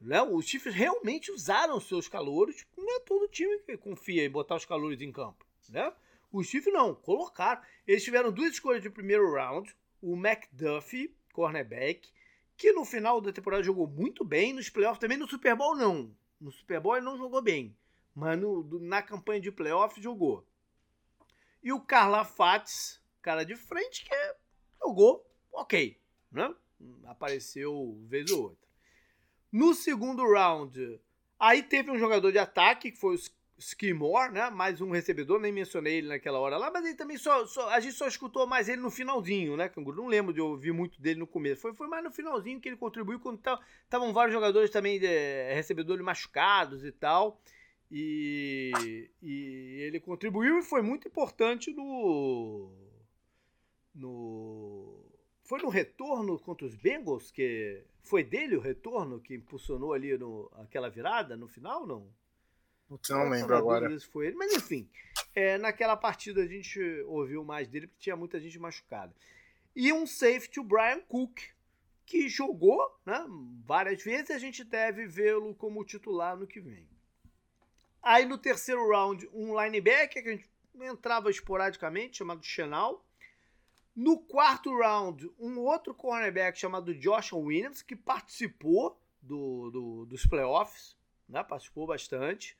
[0.00, 0.22] Né?
[0.22, 2.64] Os Chiefs realmente usaram seus calouros.
[2.76, 5.44] Não é todo time que confia em botar os calouros em campo.
[5.68, 5.92] Né?
[6.32, 7.62] O Chiefs não, colocaram.
[7.86, 9.74] Eles tiveram duas escolhas de primeiro round.
[10.00, 12.08] O McDuffie, cornerback,
[12.56, 14.54] que no final da temporada jogou muito bem.
[14.54, 16.10] Nos playoffs também, no Super Bowl não.
[16.40, 17.76] No Super Bowl ele não jogou bem.
[18.14, 20.46] Mas no, na campanha de playoff jogou.
[21.62, 24.34] E o Carla Fates, cara de frente, que
[24.80, 26.00] jogou ok.
[26.32, 26.54] Né?
[27.04, 28.66] Apareceu vez ou outra.
[29.52, 30.98] No segundo round,
[31.38, 33.18] aí teve um jogador de ataque, que foi
[33.58, 34.50] Skimore, né?
[34.50, 37.80] Mais um recebedor, nem mencionei ele naquela hora lá, mas ele também só, só, a
[37.80, 40.02] gente só escutou mais ele no finalzinho, né, Canguru?
[40.02, 41.62] Não lembro de ouvir muito dele no começo.
[41.62, 43.38] Foi, foi mais no finalzinho que ele contribuiu quando
[43.84, 45.06] estavam vários jogadores também de,
[45.54, 47.40] recebedores machucados e tal.
[47.90, 52.72] E, e ele contribuiu e foi muito importante no
[53.94, 55.06] no
[55.44, 60.50] foi no retorno contra os Bengals que foi dele o retorno que impulsionou ali no,
[60.56, 62.08] aquela virada no final, não?
[62.88, 63.98] Putz, não lembro agora.
[63.98, 64.88] Se foi ele, mas enfim,
[65.34, 69.14] é, naquela partida a gente ouviu mais dele porque tinha muita gente machucada.
[69.74, 71.40] E um safety, o Brian Cook,
[72.06, 73.26] que jogou né,
[73.64, 76.88] várias vezes, a gente deve vê-lo como titular no que vem.
[78.02, 80.48] Aí no terceiro round, um linebacker que a gente
[80.80, 83.04] entrava esporadicamente, chamado Chenal.
[83.94, 90.96] No quarto round, um outro cornerback chamado Josh Williams, que participou do, do, dos playoffs,
[91.28, 91.42] né?
[91.42, 92.56] participou bastante.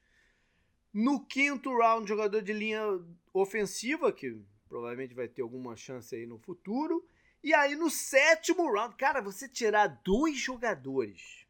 [0.98, 2.82] No quinto round, jogador de linha
[3.30, 7.06] ofensiva, que provavelmente vai ter alguma chance aí no futuro.
[7.44, 11.46] E aí no sétimo round, cara, você tirar dois jogadores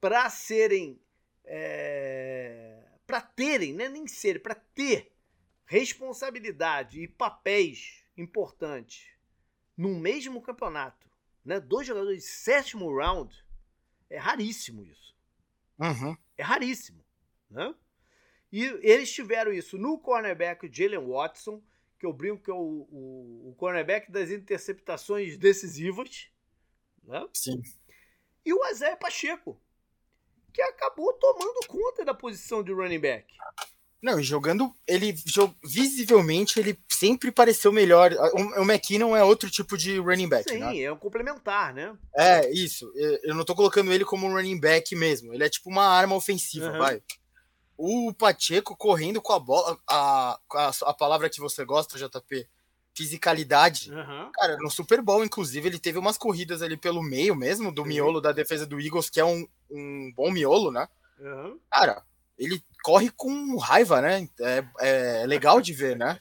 [0.00, 1.00] para serem.
[1.44, 3.88] É, para terem, né?
[3.88, 5.12] nem ser, para ter
[5.64, 9.12] responsabilidade e papéis importantes
[9.76, 11.08] no mesmo campeonato,
[11.44, 11.60] né?
[11.60, 13.32] Dois jogadores de sétimo round,
[14.10, 15.14] é raríssimo isso.
[15.78, 16.16] Uhum.
[16.36, 17.02] É raríssimo,
[17.48, 17.72] né?
[18.50, 21.62] E eles tiveram isso no cornerback Jalen Watson,
[21.98, 22.56] que eu brinco que é o,
[22.90, 26.28] o, o cornerback das interceptações decisivas.
[27.04, 27.26] Né?
[27.34, 27.60] Sim.
[28.44, 29.60] E o Isaiah Pacheco,
[30.52, 33.26] que acabou tomando conta da posição de running back.
[34.00, 35.12] Não, jogando, ele
[35.64, 38.12] visivelmente ele sempre pareceu melhor.
[38.12, 40.80] O, o McKinnon é outro tipo de running back, Sim, né?
[40.82, 41.98] é um complementar, né?
[42.14, 42.90] É, isso.
[42.94, 45.34] Eu não tô colocando ele como um running back mesmo.
[45.34, 46.78] Ele é tipo uma arma ofensiva, uhum.
[46.78, 47.02] vai
[47.78, 52.46] o Pacheco correndo com a bola, a, a, a palavra que você gosta, JP,
[52.92, 53.92] fisicalidade.
[53.92, 54.30] Uhum.
[54.34, 58.20] Cara, no Super Bowl, inclusive, ele teve umas corridas ali pelo meio mesmo, do miolo
[58.20, 60.88] da defesa do Eagles, que é um, um bom miolo, né?
[61.20, 61.56] Uhum.
[61.70, 62.02] Cara,
[62.36, 64.28] ele corre com raiva, né?
[64.40, 66.18] É, é legal de ver, né?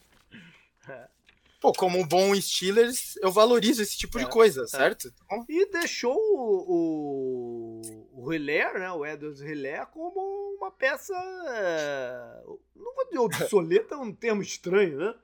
[1.59, 4.67] Pô, como um bom Steelers, eu valorizo esse tipo é, de coisa, é.
[4.67, 5.07] certo?
[5.07, 5.45] Então...
[5.49, 8.91] E deixou o, o, o Hilaire, né?
[8.91, 11.13] O Edwards Hilaire, como uma peça.
[11.49, 12.43] É,
[12.75, 15.15] não vou dizer obsoleta, é um termo estranho, né?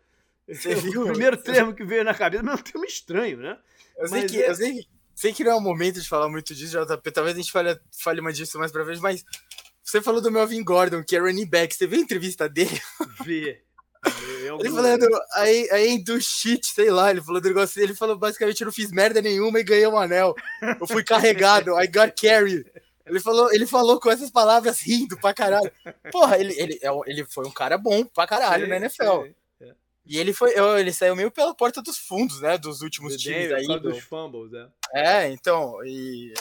[0.47, 3.59] Esse é o primeiro termo que veio na cabeça, mas é um termo estranho, né?
[3.97, 4.49] Eu sei, que, é...
[4.49, 7.11] eu sei, sei que não é o momento de falar muito disso, JP.
[7.11, 9.23] Talvez a gente fale, fale mais disso mais pra frente, mas
[9.83, 11.75] você falou do Melvin Gordon, que é running back.
[11.75, 12.81] Você viu a entrevista dele?
[13.23, 13.61] Vi.
[14.59, 18.61] Ele falando, aí, aí do shit, sei lá, ele falou do negócio, ele falou basicamente,
[18.61, 20.35] eu não fiz merda nenhuma e ganhei um anel.
[20.79, 22.65] Eu fui carregado, I got carried.
[23.05, 25.71] Ele falou, ele falou com essas palavras rindo pra caralho.
[26.11, 29.23] Porra, ele, ele, é ele foi um cara bom pra caralho sim, na NFL.
[29.23, 29.73] Sim, é.
[30.05, 32.57] E ele foi, ele saiu meio pela porta dos fundos, né?
[32.57, 33.67] Dos últimos times aí.
[33.67, 33.79] Do...
[33.79, 34.67] dos fumbles, é.
[34.93, 36.33] É, então, e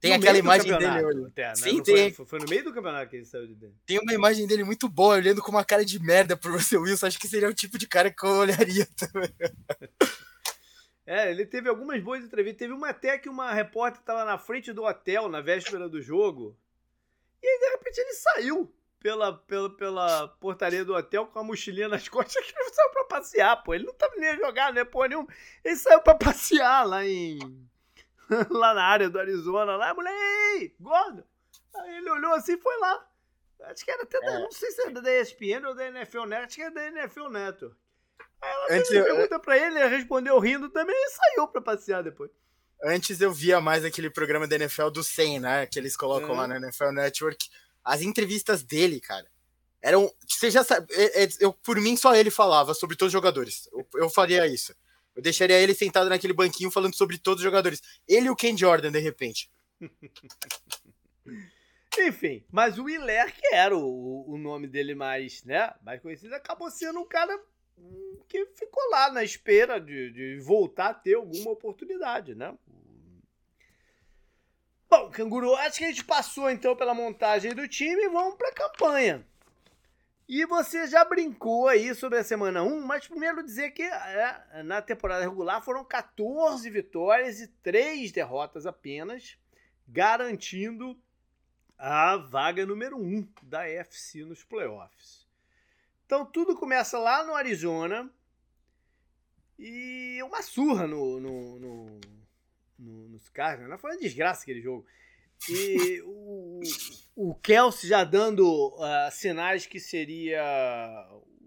[0.00, 1.26] tem no aquela imagem dele.
[1.26, 1.56] Até, né?
[1.56, 2.12] Sim, tem.
[2.12, 3.76] Foi, foi, no meio do campeonato que ele saiu de dentro.
[3.84, 7.06] Tem uma imagem dele muito boa, olhando com uma cara de merda pro Russell Wilson.
[7.06, 9.34] Acho que seria o tipo de cara que eu olharia também.
[11.04, 12.58] É, ele teve algumas boas entrevistas.
[12.58, 16.56] Teve uma até que uma repórter estava na frente do hotel na véspera do jogo.
[17.42, 21.88] E aí, de repente, ele saiu pela, pela, pela portaria do hotel com a mochilinha
[21.88, 23.74] nas costas que ele saiu pra passear, pô.
[23.74, 25.26] Ele não tava nem a jogar, né, pô, nenhum.
[25.64, 27.68] Ele saiu pra passear lá em
[28.50, 31.24] lá na área do Arizona, lá, mulher, gordo.
[31.74, 33.06] Aí ele olhou assim e foi lá.
[33.64, 34.38] Acho que era até, da, é.
[34.40, 37.28] não sei se era da ESPN ou da NFL Net, acho que era da NFL
[37.28, 37.76] Network.
[38.40, 39.40] Aí ela Antes fez uma pergunta eu...
[39.40, 42.30] pra ele, ele respondeu rindo também e saiu pra passear depois.
[42.84, 46.36] Antes eu via mais aquele programa da NFL do 100, né, que eles colocam é.
[46.36, 47.48] lá na NFL Network.
[47.84, 49.28] As entrevistas dele, cara,
[49.82, 50.12] eram.
[50.28, 53.68] Você já sabe, é, é, eu, por mim só ele falava sobre todos os jogadores.
[53.72, 54.74] Eu, eu faria isso.
[55.18, 57.82] Eu deixaria ele sentado naquele banquinho falando sobre todos os jogadores.
[58.06, 59.50] Ele e o Ken Jordan, de repente.
[61.98, 66.70] Enfim, mas o Hilaire, que era o, o nome dele mais, né, mais conhecido, acabou
[66.70, 67.36] sendo um cara
[68.28, 72.56] que ficou lá na espera de, de voltar a ter alguma oportunidade, né?
[74.88, 78.50] Bom, Canguru, acho que a gente passou então pela montagem do time e vamos para
[78.50, 79.26] a campanha.
[80.28, 84.82] E você já brincou aí sobre a semana 1, mas primeiro dizer que é, na
[84.82, 89.38] temporada regular foram 14 vitórias e 3 derrotas apenas,
[89.86, 91.00] garantindo
[91.78, 95.26] a vaga número 1 da FC nos playoffs.
[96.04, 98.10] Então tudo começa lá no Arizona
[99.58, 102.00] e uma surra no, no, no,
[102.78, 103.70] no nos Cardinals.
[103.70, 103.78] Né?
[103.78, 104.84] Foi uma desgraça aquele jogo.
[105.48, 106.60] E o,
[107.20, 110.40] o Kelsey já dando uh, sinais que seria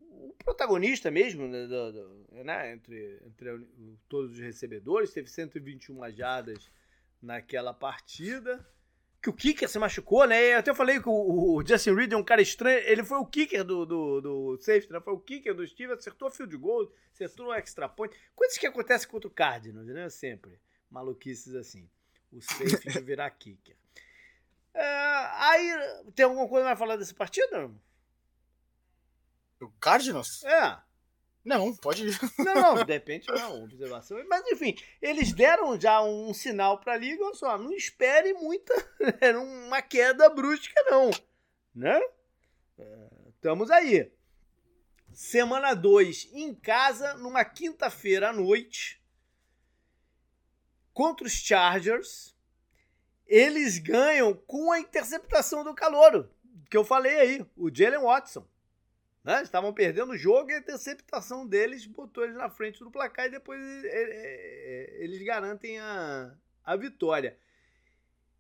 [0.10, 3.66] o protagonista mesmo, né, do, do, né entre, entre
[4.10, 6.70] todos os recebedores, teve 121 jardas
[7.22, 8.68] naquela partida.
[9.22, 10.56] Que o kicker se machucou, né?
[10.56, 12.80] Eu até falei que o, o Justin Reed é um cara estranho.
[12.80, 15.00] Ele foi o kicker do, do, do safety, né?
[15.00, 18.14] Foi o kicker do Steve, acertou o field goal, acertou o extra point.
[18.36, 20.10] Coisas que acontecem contra o Cardinals, né?
[20.10, 20.60] Sempre.
[20.90, 21.88] Maluquices assim.
[22.30, 23.78] O safety virar kicker.
[24.74, 25.72] É, aí,
[26.16, 27.80] tem alguma coisa mais falar desse partido?
[29.60, 30.44] O Cardinals?
[30.44, 30.82] É.
[31.44, 32.06] Não, pode.
[32.38, 34.24] Não, não, de repente não, observação.
[34.28, 38.74] Mas enfim, eles deram já um sinal para a liga, olha só, não espere muita,
[39.42, 41.10] uma queda brusca não,
[41.74, 42.00] né?
[42.78, 44.12] É, estamos aí.
[45.12, 49.02] Semana 2 em casa, numa quinta-feira à noite,
[50.94, 52.36] contra os Chargers.
[53.32, 56.30] Eles ganham com a interceptação do calouro,
[56.70, 58.46] que eu falei aí, o Jalen Watson.
[59.24, 59.42] Né?
[59.42, 63.32] Estavam perdendo o jogo e a interceptação deles botou eles na frente do placar e
[63.32, 63.62] depois
[65.00, 67.38] eles garantem a, a vitória.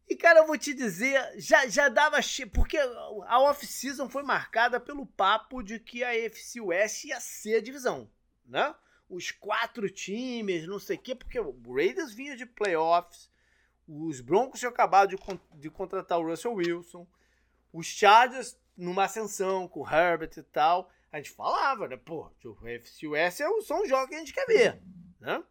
[0.09, 2.19] E, cara, eu vou te dizer, já, já dava.
[2.53, 7.61] Porque a off-season foi marcada pelo papo de que a AFC West ia ser a
[7.61, 8.11] divisão,
[8.45, 8.75] né?
[9.09, 13.30] Os quatro times, não sei o quê, porque o Raiders vinha de playoffs,
[13.87, 15.17] os Broncos tinham acabado de,
[15.55, 17.07] de contratar o Russell Wilson,
[17.73, 20.89] os Chargers numa ascensão com o Herbert e tal.
[21.11, 21.97] A gente falava, né?
[21.97, 24.81] Pô, o FCUS é são os jogos que a gente quer ver,
[25.19, 25.43] né?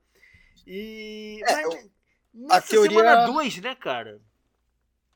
[0.66, 1.42] E.
[1.46, 1.62] É,
[2.32, 2.98] mas, a teoria...
[2.98, 4.20] semana 2, né, cara?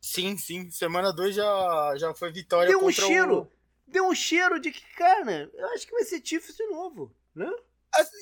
[0.01, 0.71] Sim, sim.
[0.71, 3.43] Semana 2 já, já foi vitória Deu um cheiro.
[3.43, 3.51] O...
[3.87, 7.51] Deu um cheiro de que, cara, eu acho que vai ser Chiefs de novo, né?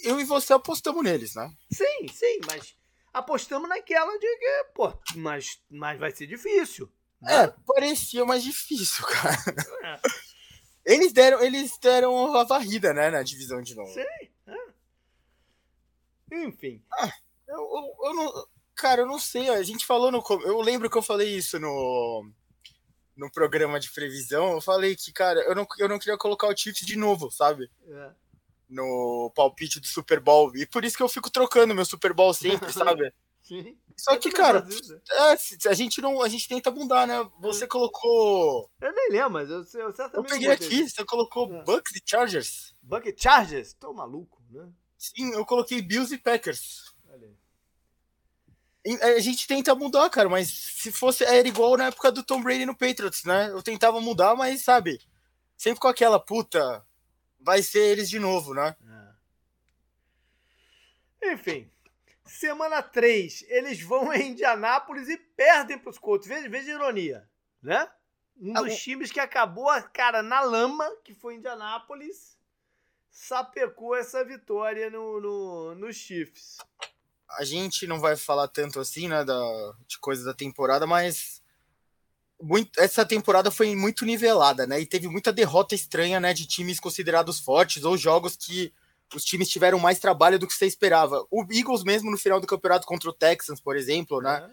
[0.04, 1.50] Eu e você apostamos neles, né?
[1.72, 2.76] Sim, sim, mas
[3.12, 6.90] apostamos naquela de que, pô, mas, mas vai ser difícil.
[7.26, 9.36] É, parecia mais difícil, cara.
[9.84, 10.00] É.
[10.84, 13.92] Eles deram, eles deram a varrida, né, na divisão de novo.
[13.92, 14.00] Sim.
[14.46, 14.72] É.
[16.44, 16.82] Enfim.
[16.92, 17.12] Ah,
[17.46, 19.48] eu, eu, eu, não, cara, eu não sei.
[19.50, 20.22] A gente falou no.
[20.44, 22.28] Eu lembro que eu falei isso no,
[23.16, 24.52] no programa de previsão.
[24.52, 27.70] Eu falei que, cara, eu não, eu não queria colocar o Chiefs de novo, sabe?
[27.86, 28.10] É.
[28.72, 30.50] No palpite do Super Bowl.
[30.56, 33.12] E por isso que eu fico trocando meu Super Bowl sempre, sabe?
[33.42, 33.76] Sim.
[33.96, 34.66] Só que, cara,
[35.10, 36.22] é, a gente não.
[36.22, 37.28] A gente tenta mudar, né?
[37.40, 38.70] Você colocou.
[38.80, 40.14] Eu nem lembro, mas eu, eu certamente.
[40.14, 41.62] Eu peguei aqui, você colocou é.
[41.64, 42.74] Bucks e Chargers.
[42.82, 43.74] Bucks e Chargers?
[43.74, 44.68] Tô maluco, né?
[44.96, 46.94] Sim, eu coloquei Bills e Packers.
[49.00, 51.24] A gente tenta mudar, cara, mas se fosse.
[51.24, 53.50] Era igual na época do Tom Brady no Patriots, né?
[53.50, 55.00] Eu tentava mudar, mas sabe?
[55.56, 56.84] Sempre com aquela puta.
[57.42, 58.76] Vai ser eles de novo, né?
[61.20, 61.32] É.
[61.32, 61.70] Enfim.
[62.24, 66.26] Semana 3, eles vão a Indianápolis e perdem para os Colts.
[66.26, 67.28] Veja, veja a ironia,
[67.60, 67.90] né?
[68.40, 72.36] Um dos times que acabou, cara, na lama, que foi Indianápolis,
[73.10, 76.56] sapecou essa vitória no, no, no Chiefs.
[77.38, 81.41] A gente não vai falar tanto assim, né, da, de coisa da temporada, mas
[82.42, 84.80] muito, essa temporada foi muito nivelada, né?
[84.80, 88.72] E teve muita derrota estranha, né, de times considerados fortes ou jogos que
[89.14, 91.24] os times tiveram mais trabalho do que você esperava.
[91.30, 94.50] O Eagles mesmo no final do campeonato contra o Texans, por exemplo, né?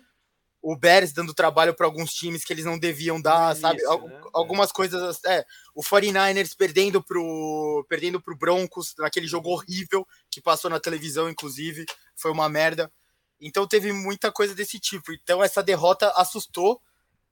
[0.62, 3.82] O Bears dando trabalho para alguns times que eles não deviam dar, Isso, sabe?
[3.82, 4.22] Né?
[4.34, 4.74] Algumas é.
[4.74, 10.80] coisas, é, o 49ers perdendo pro perdendo pro Broncos naquele jogo horrível que passou na
[10.80, 11.86] televisão inclusive,
[12.16, 12.92] foi uma merda.
[13.40, 15.14] Então teve muita coisa desse tipo.
[15.14, 16.82] Então essa derrota assustou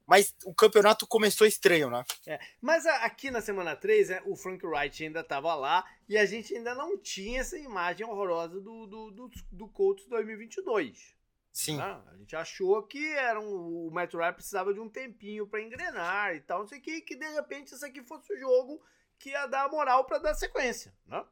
[0.08, 2.04] mas o campeonato começou estranho, né?
[2.26, 6.26] É, mas aqui na semana 3, né, o Frank Wright ainda estava lá e a
[6.26, 11.14] gente ainda não tinha essa imagem horrorosa do, do, do, do Colts 2022.
[11.52, 11.78] Sim.
[11.78, 12.02] Né?
[12.08, 16.34] A gente achou que era um, o Matt Ryan precisava de um tempinho para engrenar
[16.36, 18.82] e tal, não sei o que, que de repente isso aqui fosse o jogo
[19.20, 20.94] que ia dar moral para dar sequência.
[21.06, 21.26] Né?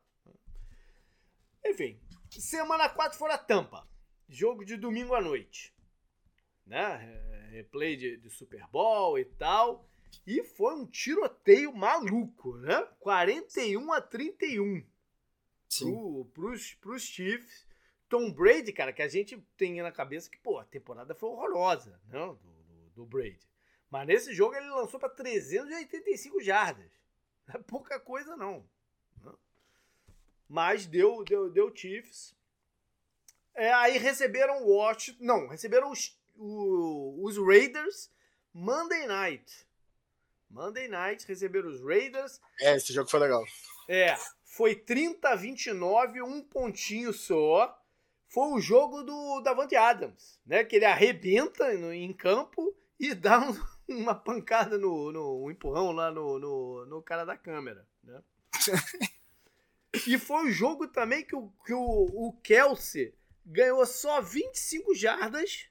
[1.63, 1.97] Enfim,
[2.29, 3.87] semana 4 fora Tampa.
[4.27, 5.73] Jogo de domingo à noite.
[6.65, 7.34] Né?
[7.55, 9.87] Replay de, de Super Bowl e tal.
[10.25, 12.87] E foi um tiroteio maluco, né?
[12.99, 14.85] 41 a 31
[15.79, 17.65] pro, pros, pros Chiefs.
[18.07, 21.99] Tom Brady, cara, que a gente tem na cabeça que, pô, a temporada foi horrorosa,
[22.07, 22.19] né?
[22.19, 23.47] Do, do, do Brady.
[23.89, 26.91] Mas nesse jogo ele lançou para 385 jardas.
[27.47, 28.67] Não é pouca coisa, não.
[29.21, 29.33] Né?
[30.47, 32.35] Mas deu, deu, deu Chiefs.
[33.53, 35.23] É, aí receberam o Washington.
[35.23, 38.09] Não, receberam os o, os Raiders
[38.53, 39.67] Monday Night.
[40.49, 42.39] Monday Night receberam os Raiders.
[42.61, 43.43] É, esse jogo foi legal.
[43.89, 47.77] É, foi 30 a 29, um pontinho só.
[48.29, 50.63] Foi o jogo do Davante Adams, né?
[50.63, 53.53] Que ele arrebenta no, em campo e dá um,
[53.87, 58.23] uma pancada no, no um empurrão lá no, no, no cara da câmera, né?
[60.07, 63.13] e foi o jogo também que o, que o, o Kelsey
[63.45, 65.69] ganhou só 25 jardas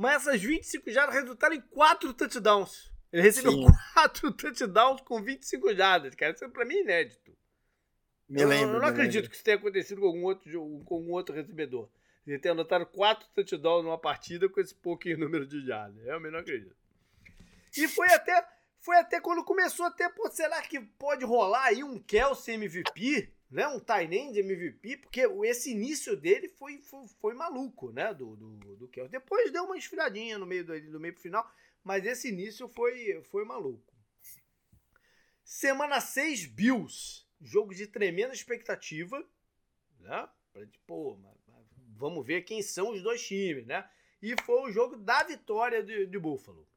[0.00, 2.90] mas essas 25 jardas resultaram em 4 touchdowns.
[3.12, 3.66] Ele recebeu Sim.
[3.92, 6.32] 4 touchdowns com 25 jardas, cara.
[6.32, 7.36] Isso pra mim é inédito.
[8.26, 9.28] Me eu, lembro, eu não acredito lembro.
[9.28, 10.50] que isso tenha acontecido com algum outro,
[10.86, 11.90] com algum outro recebedor.
[12.26, 16.02] Ele ter anotado 4 touchdowns numa partida com esse pouquinho número de jardas.
[16.02, 16.74] Realmente não acredito.
[17.76, 18.42] E foi até,
[18.78, 23.30] foi até quando começou até, pô, será que pode rolar aí um Kelsey MVP?
[23.50, 23.66] Né?
[23.66, 28.14] Um Tyrande MVP, porque esse início dele foi, foi, foi maluco, né?
[28.14, 29.10] Do, do, do Kelsey.
[29.10, 31.50] Depois deu uma esfriadinha no meio do, do meio pro final,
[31.82, 33.92] mas esse início foi, foi maluco.
[35.44, 37.26] Semana 6, Bills.
[37.40, 39.18] Jogo de tremenda expectativa,
[39.98, 40.28] né?
[40.52, 40.62] Pra,
[41.96, 43.88] vamos ver quem são os dois times, né?
[44.22, 46.68] E foi o jogo da vitória de, de Buffalo.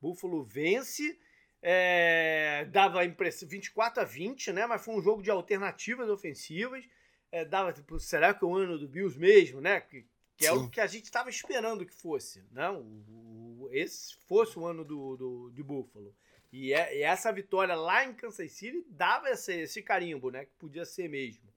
[0.00, 1.18] Buffalo vence
[1.62, 4.66] é, dava impressão 24 a 20, né?
[4.66, 6.84] Mas foi um jogo de alternativas ofensivas.
[7.30, 9.80] É, dava, tipo, será que é o ano do Bills mesmo, né?
[9.80, 10.06] Que,
[10.36, 12.70] que é o que a gente estava esperando que fosse, né?
[12.70, 16.14] O, o, esse fosse o ano do, do, de Buffalo.
[16.50, 20.44] E, é, e, essa vitória lá em Kansas City dava esse, esse carimbo, né?
[20.44, 21.48] Que podia ser mesmo.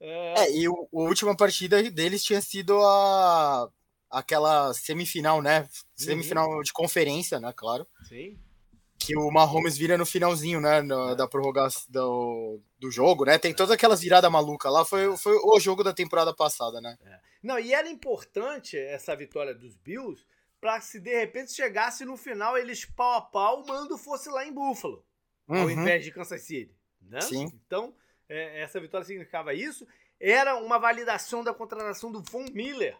[0.00, 3.68] É, é e o, a última partida deles tinha sido a
[4.08, 5.68] aquela semifinal, né?
[5.96, 6.62] Semifinal uhum.
[6.62, 7.52] de conferência, né?
[7.52, 7.84] Claro.
[8.08, 8.38] Sim
[9.04, 11.14] que o Mahomes vira no finalzinho, né, no, é.
[11.14, 13.38] da prorrogação do, do jogo, né?
[13.38, 16.96] Tem todas aquelas viradas malucas lá, foi, foi o jogo da temporada passada, né?
[17.04, 17.18] É.
[17.42, 20.24] Não, e era importante essa vitória dos Bills
[20.60, 24.46] para se de repente chegasse no final eles pau a pau, o mando fosse lá
[24.46, 25.04] em Buffalo,
[25.46, 25.62] uhum.
[25.62, 27.20] ao invés de Kansas City, né?
[27.20, 27.52] Sim.
[27.66, 27.94] Então,
[28.28, 29.86] é, essa vitória significava isso.
[30.18, 32.96] Era uma validação da contratação do Von Miller,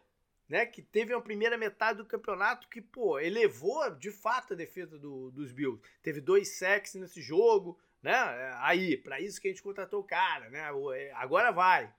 [0.49, 4.99] né, que teve uma primeira metade do campeonato que, pô, elevou de fato a defesa
[4.99, 5.81] do, dos Bills.
[6.03, 8.13] Teve dois sacks nesse jogo, né?
[8.59, 10.69] Aí, para isso que a gente contratou o cara, né?
[10.95, 11.93] É, agora vai.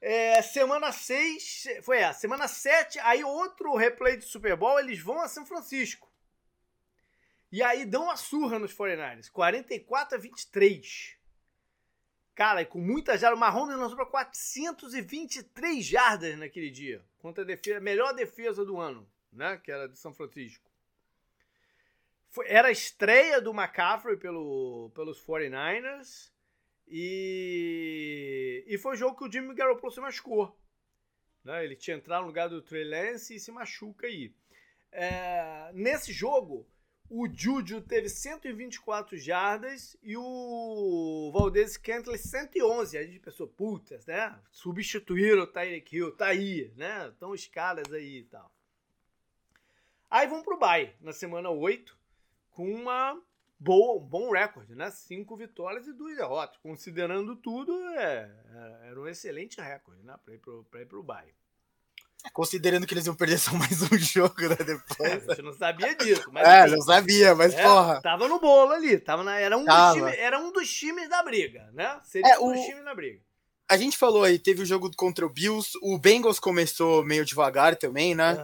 [0.00, 5.20] É, semana 6, foi a semana 7, aí outro replay de Super Bowl, eles vão
[5.20, 6.10] a São Francisco.
[7.50, 11.16] E aí dão uma surra nos 49ers, 44 a 23.
[12.34, 17.02] Cara, e com muita jardas, o Mahomes lançou para 423 jardas naquele dia.
[17.26, 19.56] Contra a defesa, melhor defesa do ano, né?
[19.56, 20.70] Que era de São Francisco.
[22.28, 26.30] Foi, era a estreia do McCaffrey pelo, pelos 49ers.
[26.86, 30.56] E, e foi o jogo que o Jimmy Garoppolo se machucou.
[31.42, 31.64] Né?
[31.64, 34.32] Ele tinha entrado no lugar do Trey Lance e se machuca aí.
[34.92, 36.64] É, nesse jogo,
[37.08, 42.98] o Juju teve 124 jardas e o Valdez Kentley 111.
[42.98, 44.36] A gente pensou, putas, né?
[44.50, 47.08] Substituíram o Tyreek Hill, tá aí, né?
[47.08, 48.50] Estão os caras aí e tal.
[50.10, 51.96] Aí vão pro Bay na semana 8
[52.50, 53.20] com uma
[53.58, 54.90] boa, um bom recorde, né?
[54.90, 56.56] Cinco vitórias e duas derrotas.
[56.58, 58.30] Considerando tudo, é,
[58.82, 60.16] é era um excelente recorde, né?
[60.24, 61.32] Para ir pro, pra ir pro Bay.
[62.32, 64.56] Considerando que eles iam perder só mais um jogo, né?
[64.56, 65.00] Depois.
[65.00, 66.28] É, a gente não sabia disso.
[66.32, 68.00] Mas, é, não sabia, mas é, porra.
[68.02, 68.98] Tava no bolo ali.
[68.98, 69.94] Tava na, era, um tava.
[69.94, 72.00] Dos times, era um dos times da briga, né?
[72.04, 72.64] Seria é, um dos o...
[72.64, 73.20] times da briga.
[73.68, 77.74] A gente falou aí, teve o jogo contra o Bills, o Bengals começou meio devagar
[77.74, 78.36] também, né?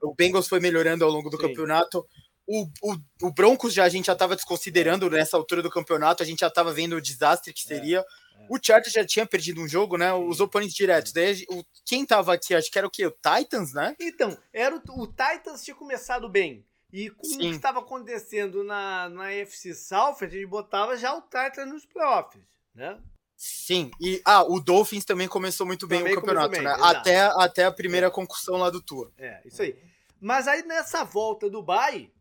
[0.00, 1.48] O Bengals foi melhorando ao longo do Sim.
[1.48, 2.06] campeonato.
[2.46, 6.26] O, o, o, Broncos já a gente já estava desconsiderando nessa altura do campeonato, a
[6.26, 7.68] gente já estava vendo o desastre que é.
[7.76, 7.98] seria.
[7.98, 8.04] É.
[8.48, 10.12] O Chargers já tinha perdido um jogo, né?
[10.12, 11.12] Os oponentes diretos.
[11.12, 13.06] Daí, o, quem tava aqui, acho que era o quê?
[13.06, 13.96] O Titans, né?
[14.00, 16.64] Então, era o, o Titans tinha começado bem.
[16.92, 17.36] E com Sim.
[17.36, 21.86] o que estava acontecendo na, na FC South, a gente botava já o Titans nos
[21.86, 22.42] playoffs,
[22.74, 23.00] né?
[23.34, 26.76] Sim, e ah, o Dolphins também começou muito bem também o campeonato, bem, né?
[26.80, 28.10] Até, até a primeira é.
[28.10, 29.10] concussão lá do Tour.
[29.16, 29.76] É, isso aí.
[30.20, 32.12] Mas aí nessa volta do Bay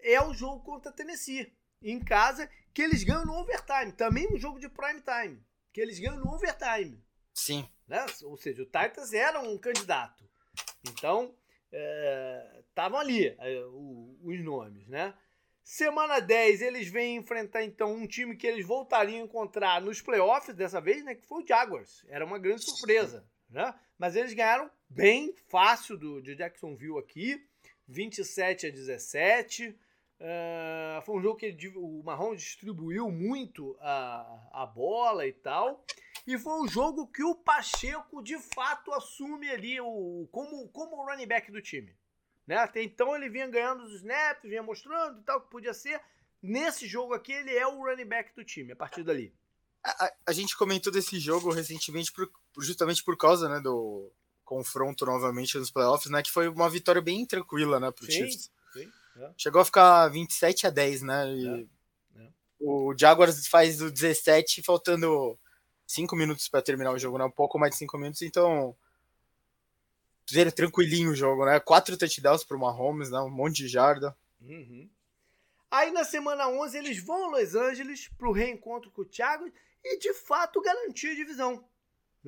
[0.00, 1.50] é o jogo contra a Tennessee,
[1.80, 3.92] em casa, que eles ganham no overtime.
[3.92, 5.40] Também um jogo de prime time
[5.72, 7.02] que eles ganham no overtime.
[7.32, 7.68] Sim.
[7.86, 8.04] Né?
[8.24, 10.28] Ou seja, o Titans era um candidato.
[10.88, 11.34] Então,
[12.68, 13.64] estavam é, ali é,
[14.22, 15.14] os nomes, né?
[15.62, 20.56] Semana 10, eles vêm enfrentar então um time que eles voltariam a encontrar nos playoffs
[20.56, 21.14] dessa vez, né?
[21.14, 22.06] Que foi o Jaguars.
[22.08, 23.74] Era uma grande surpresa, né?
[23.98, 27.46] Mas eles ganharam bem fácil do, de Jacksonville aqui,
[27.86, 29.78] 27 a 17.
[30.20, 35.84] Uh, foi um jogo que o Marrom distribuiu muito a, a bola e tal.
[36.26, 41.06] E foi um jogo que o Pacheco de fato assume ali o, como, como o
[41.06, 41.96] running back do time.
[42.46, 42.56] Né?
[42.56, 46.00] Até então ele vinha ganhando os snaps, vinha mostrando e tal, que podia ser.
[46.42, 49.34] Nesse jogo aqui, ele é o running back do time, a partir dali.
[49.84, 54.12] A, a gente comentou desse jogo recentemente por, justamente por causa né, do
[54.44, 56.22] confronto novamente nos playoffs, né?
[56.22, 58.50] Que foi uma vitória bem tranquila né, pro sim, Chiefs.
[59.18, 59.30] É.
[59.36, 61.34] Chegou a ficar 27 a 10, né?
[61.34, 61.68] E.
[62.16, 62.28] É.
[62.60, 65.38] O Jaguars faz o 17 faltando
[65.86, 67.24] 5 minutos para terminar o jogo, né?
[67.24, 68.74] Um pouco mais de 5 minutos, então.
[70.54, 71.58] Tranquilinho o jogo, né?
[71.60, 73.20] Quatro touchdowns pro Mahomes, né?
[73.20, 74.14] Um monte de jarda.
[74.40, 74.88] Uhum.
[75.70, 79.50] Aí na semana 11 eles vão a Los Angeles pro reencontro com o Thiago
[79.84, 81.64] e de fato garantir a divisão.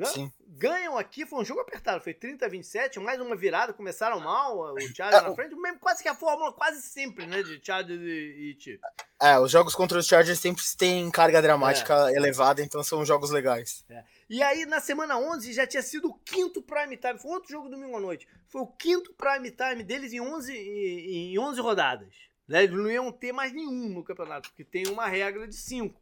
[0.00, 0.06] Né?
[0.06, 0.32] Sim.
[0.46, 4.58] Ganham aqui, foi um jogo apertado, foi 30 a 27, mais uma virada, começaram mal,
[4.58, 8.00] o Chargers é, na frente, mesmo quase que a fórmula quase sempre, né, de Chargers
[8.00, 8.80] e, e
[9.20, 12.16] É, os jogos contra os Chargers sempre têm carga dramática é.
[12.16, 13.84] elevada, então são jogos legais.
[13.90, 14.02] É.
[14.28, 17.68] E aí, na semana 11, já tinha sido o quinto prime time, foi outro jogo
[17.68, 22.14] domingo à noite, foi o quinto prime time deles em 11, em 11 rodadas.
[22.48, 22.64] Né?
[22.64, 26.00] Eles não iam ter mais nenhum no campeonato, porque tem uma regra de 5.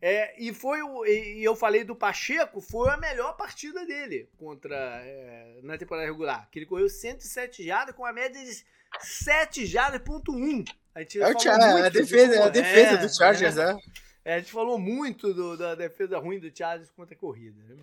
[0.00, 4.76] É, e foi o, e eu falei do Pacheco, foi a melhor partida dele contra
[4.76, 6.48] é, na temporada regular.
[6.50, 8.64] Que ele correu 107 jardas com a média de
[9.00, 10.64] 7 jardas ponto 1.
[10.94, 13.76] A, gente é, a, a defesa, de, a defesa é, do Chargers, é.
[14.24, 14.34] é.
[14.34, 17.60] A gente falou muito do, da defesa ruim do Chargers contra a corrida.
[17.62, 17.82] Né?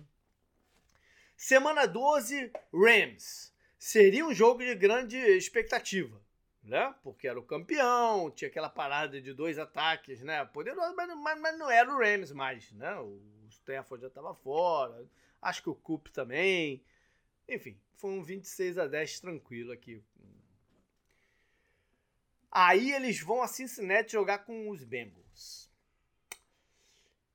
[1.36, 3.52] Semana 12, Rams.
[3.78, 6.25] Seria um jogo de grande expectativa
[6.66, 6.94] né?
[7.02, 10.44] Porque era o campeão, tinha aquela parada de dois ataques, né?
[10.44, 12.94] Poderoso, mas, mas, mas não era o Rams mais, né?
[12.98, 15.06] O Stafford já estava fora,
[15.40, 16.84] acho que o Coop também.
[17.48, 20.02] Enfim, foi um 26 a 10 tranquilo aqui.
[22.50, 25.70] Aí eles vão a Cincinnati jogar com os Bengals.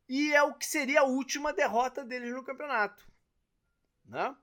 [0.10, 3.08] E é o que seria a última derrota deles no campeonato,
[4.04, 4.36] né?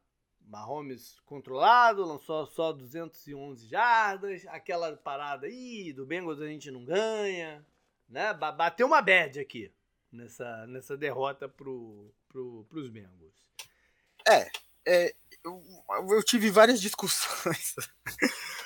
[0.49, 7.65] Mahomes controlado, lançou só 211 jardas, aquela parada aí do Bengals a gente não ganha,
[8.09, 8.33] né?
[8.33, 9.71] Bateu uma bad aqui
[10.11, 13.35] nessa, nessa derrota pro, pro, pros Bengals.
[14.27, 14.51] É,
[14.87, 15.63] é eu,
[16.11, 17.75] eu tive várias discussões.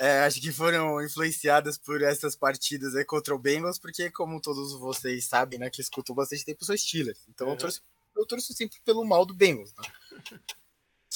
[0.00, 4.78] É, acho que foram influenciadas por essas partidas aí contra o Bengals, porque como todos
[4.78, 7.26] vocês sabem, né, que escutam bastante tempo, sou Steelers.
[7.28, 7.54] Então uhum.
[7.54, 7.82] eu, torço,
[8.16, 9.74] eu torço sempre pelo mal do Bengals.
[9.74, 10.40] Né?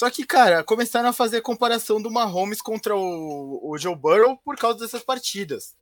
[0.03, 4.57] Só que, cara, começaram a fazer comparação do Mahomes contra o, o Joe Burrow por
[4.57, 5.77] causa dessas partidas.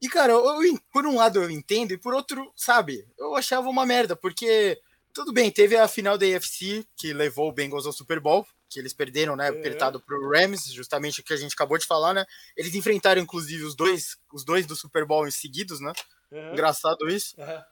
[0.00, 3.68] E, cara, eu, eu, por um lado eu entendo, e por outro, sabe, eu achava
[3.68, 4.80] uma merda, porque
[5.12, 8.78] tudo bem, teve a final da AFC que levou o Bengals ao Super Bowl, que
[8.80, 9.50] eles perderam, né, é.
[9.50, 12.24] apertado pro Rams, justamente o que a gente acabou de falar, né?
[12.56, 15.92] Eles enfrentaram, inclusive, os dois, os dois do Super Bowl em seguidos, né?
[16.32, 16.52] Uhum.
[16.54, 17.38] Engraçado isso.
[17.38, 17.62] Uhum.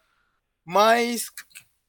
[0.62, 1.30] Mas,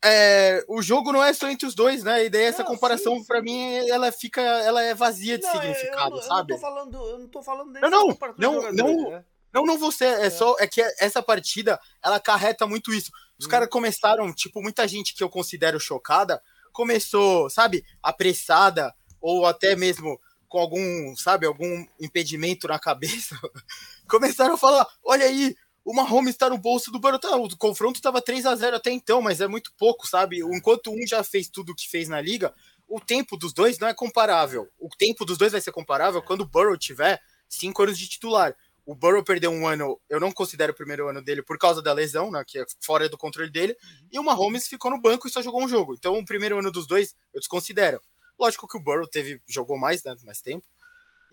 [0.04, 2.26] é, o jogo não é só entre os dois, né?
[2.26, 4.42] E daí essa não, comparação, para mim, ela fica.
[4.42, 6.54] Ela é vazia de não, significado, eu, eu, sabe?
[6.54, 9.26] Eu não tô falando, eu não tô falando Não, não, não, não, né?
[9.54, 10.04] não, não você.
[10.06, 10.56] É, é, só.
[10.60, 13.12] É que essa partida, ela carreta muito isso.
[13.40, 13.50] Os hum.
[13.50, 16.42] caras começaram, tipo, muita gente que eu considero chocada,
[16.74, 23.40] começou, sabe, apressada, ou até mesmo com algum, sabe, algum impedimento na cabeça.
[24.08, 25.56] Começaram a falar: olha aí,
[25.86, 27.20] o Mahomes está no bolso do Burrow.
[27.20, 30.40] Tá, o confronto estava 3 a 0 até então, mas é muito pouco, sabe?
[30.40, 32.54] Enquanto um já fez tudo o que fez na liga,
[32.88, 34.70] o tempo dos dois não é comparável.
[34.80, 37.20] O tempo dos dois vai ser comparável quando o Burrow tiver
[37.50, 38.56] 5 anos de titular.
[38.86, 41.94] O Burrow perdeu um ano, eu não considero o primeiro ano dele por causa da
[41.94, 43.78] lesão, né, que é fora do controle dele,
[44.12, 45.94] e o Mahomes ficou no banco e só jogou um jogo.
[45.94, 48.02] Então, o primeiro ano dos dois eu desconsidero.
[48.38, 50.66] Lógico que o Burrow teve, jogou mais, né, mais tempo,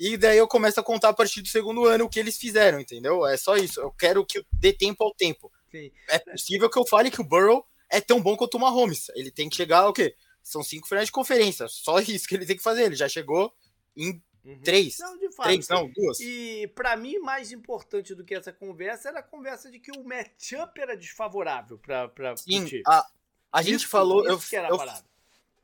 [0.01, 2.81] e daí eu começo a contar a partir do segundo ano o que eles fizeram,
[2.81, 3.27] entendeu?
[3.27, 3.79] É só isso.
[3.81, 5.53] Eu quero que dê tempo ao tempo.
[5.71, 5.93] Sim.
[6.09, 9.11] É possível que eu fale que o Burrow é tão bom quanto o Mahomes.
[9.15, 10.17] Ele tem que chegar o quê?
[10.43, 11.69] São cinco finais de conferência.
[11.69, 12.85] Só isso que ele tem que fazer.
[12.85, 13.53] Ele já chegou
[13.95, 14.61] em Uhum.
[14.63, 14.97] Três.
[14.99, 15.47] Não, de fato.
[15.47, 16.19] Três, não, duas.
[16.21, 20.03] E para mim, mais importante do que essa conversa era a conversa de que o
[20.03, 23.07] matchup era desfavorável para Sim, a,
[23.53, 24.21] a gente falou.
[24.21, 24.79] Isso eu, eu,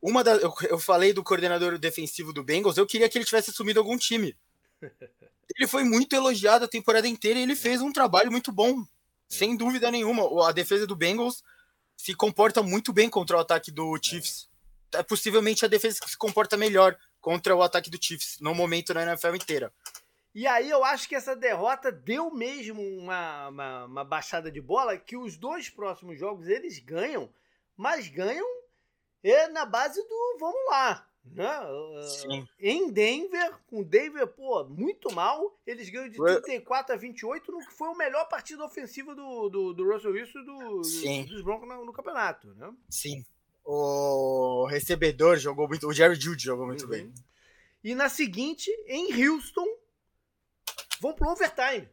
[0.00, 3.50] uma da, eu, eu falei do coordenador defensivo do Bengals, eu queria que ele tivesse
[3.50, 4.36] assumido algum time.
[5.56, 8.84] Ele foi muito elogiado a temporada inteira e ele fez um trabalho muito bom.
[9.28, 10.48] Sem dúvida nenhuma.
[10.48, 11.42] A defesa do Bengals
[11.96, 14.50] se comporta muito bem contra o ataque do Chiefs.
[14.92, 18.92] É possivelmente a defesa que se comporta melhor contra o ataque do Chiefs no momento
[18.92, 19.72] na NFL inteira.
[20.34, 24.98] E aí eu acho que essa derrota deu mesmo uma, uma, uma baixada de bola
[24.98, 27.32] que os dois próximos jogos eles ganham,
[27.74, 28.46] mas ganham
[29.30, 31.06] é na base do vamos lá.
[31.24, 31.48] Né?
[32.02, 32.46] Sim.
[32.58, 35.58] Em Denver, com o Denver, pô, muito mal.
[35.66, 39.74] Eles ganham de 34 a 28 no que foi o melhor partido ofensiva do, do,
[39.74, 42.54] do Russell Wilson e do, do, dos Broncos no, no, campeonato.
[42.54, 42.72] Né?
[42.88, 43.24] Sim.
[43.64, 45.88] O recebedor jogou muito.
[45.88, 46.90] O Jerry Judy jogou muito uhum.
[46.90, 47.12] bem.
[47.82, 49.66] E na seguinte, em Houston,
[51.00, 51.88] vão pro overtime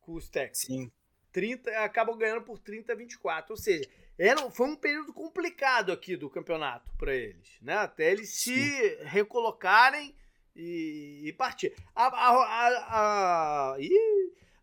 [0.00, 0.66] com os Texans.
[0.66, 0.92] Sim.
[1.32, 3.52] 30, acabam ganhando por 30 a 24.
[3.52, 3.88] Ou seja,
[4.24, 7.74] era, foi um período complicado aqui do campeonato para eles, né?
[7.74, 8.54] Até eles Sim.
[8.54, 10.14] se recolocarem
[10.54, 11.74] e, e partir.
[11.92, 13.76] A, a, a,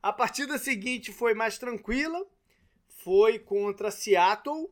[0.01, 2.25] a, partida seguinte foi mais tranquila,
[2.87, 4.71] foi contra Seattle,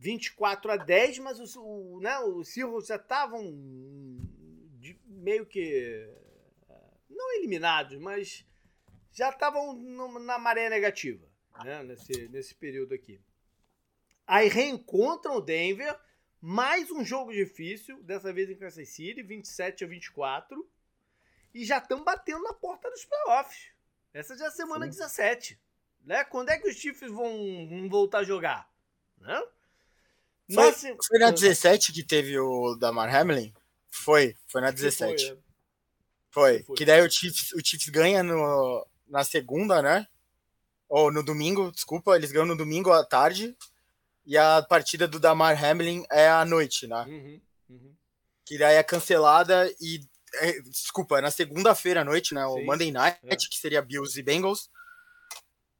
[0.00, 3.40] 24 a 10, mas o, o, né, os Seahawks já estavam
[5.06, 6.08] meio que
[7.08, 8.44] não eliminados, mas
[9.12, 11.24] já estavam na maré negativa
[11.64, 13.20] né, nesse, nesse período aqui.
[14.28, 15.98] Aí reencontram o Denver
[16.40, 20.70] Mais um jogo difícil, dessa vez em Kansas City, 27 a 24.
[21.52, 23.70] E já estão batendo na porta dos playoffs.
[24.12, 24.98] Essa já é a semana Sim.
[24.98, 25.58] 17.
[26.04, 26.22] Né?
[26.24, 28.70] Quando é que os Chiefs vão, vão voltar a jogar?
[29.18, 29.42] Né?
[30.54, 33.52] Foi, foi na 17 que teve o Damar Hamlin?
[33.90, 35.24] Foi, foi na 17.
[35.26, 35.38] Foi, é.
[36.30, 36.62] foi.
[36.62, 36.76] foi.
[36.76, 40.06] Que daí o Chiefs, o Chiefs ganha no, na segunda, né?
[40.88, 43.56] Ou no domingo, desculpa, eles ganham no domingo à tarde.
[44.28, 47.02] E a partida do Damar Hamlin é à noite, né?
[47.08, 47.96] Uhum, uhum.
[48.44, 50.00] Que daí é cancelada e.
[50.34, 52.42] É, desculpa, é na segunda-feira à noite, né?
[52.42, 53.34] Sim, o Monday Night, é.
[53.34, 54.68] que seria Bills e Bengals.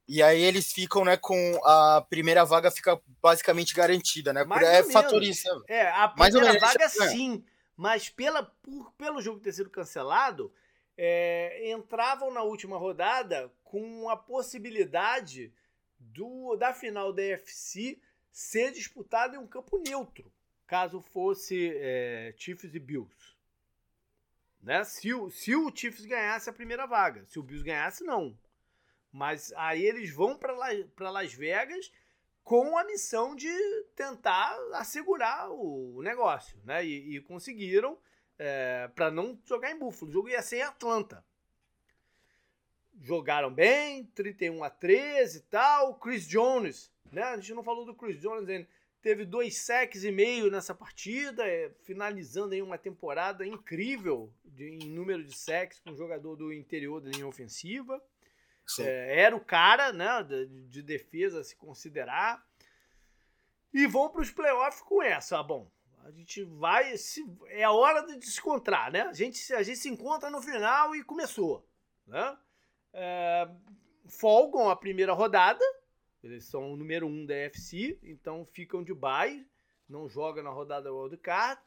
[0.07, 4.43] E aí eles ficam, né, com a primeira vaga fica basicamente garantida, né?
[4.43, 5.47] Mais é fatorista.
[5.67, 6.89] É, a primeira vaga é.
[6.89, 7.45] sim,
[7.77, 10.51] mas pela, por, pelo jogo ter sido cancelado,
[10.97, 15.53] é, entravam na última rodada com a possibilidade
[15.99, 18.01] do, da final da UFC
[18.31, 20.31] ser disputada em um campo neutro,
[20.67, 23.35] caso fosse é, Chiefs e Bills.
[24.61, 24.83] Né?
[24.83, 28.37] Se, o, se o Chiefs ganhasse a primeira vaga, se o Bills ganhasse, não.
[29.11, 31.91] Mas aí eles vão para Las Vegas
[32.43, 33.51] com a missão de
[33.95, 36.85] tentar assegurar o negócio, né?
[36.85, 37.97] E, e conseguiram
[38.37, 40.09] é, para não jogar em Buffalo.
[40.09, 41.23] O jogo ia ser em Atlanta.
[43.01, 45.95] Jogaram bem, 31 a 13 e tal.
[45.95, 47.23] Chris Jones, né?
[47.23, 48.67] A gente não falou do Chris Jones ainda.
[49.01, 54.89] Teve dois sacks e meio nessa partida, é, finalizando aí uma temporada incrível de, em
[54.89, 58.03] número de sacks com um jogador do interior da linha ofensiva.
[58.81, 62.45] É, era o cara né, de, de, defesa a se considerar.
[63.73, 65.39] E vão para os playoffs com essa.
[65.39, 65.71] Ah, bom,
[66.03, 66.95] a gente vai.
[66.97, 69.03] Se, é a hora de se encontrar, né?
[69.03, 71.65] A gente, a gente se encontra no final e começou.
[72.05, 72.37] Né?
[72.93, 73.49] É,
[74.07, 75.63] folgam a primeira rodada.
[76.23, 79.45] Eles são o número um da FC, então ficam de bye,
[79.87, 80.89] não jogam na rodada
[81.21, 81.61] Card.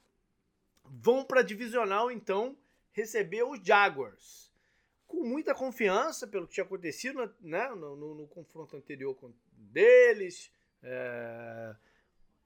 [0.85, 2.57] Vão para divisional, então,
[2.93, 4.53] receber os Jaguars.
[5.07, 9.17] Com muita confiança pelo que tinha acontecido né, no, no, no confronto anterior
[9.55, 10.51] deles.
[10.83, 11.75] É,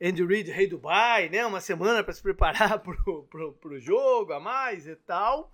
[0.01, 1.45] Andy Reid, rei Dubai, né?
[1.47, 3.25] Uma semana para se preparar pro,
[3.55, 5.53] pro jogo a mais e tal.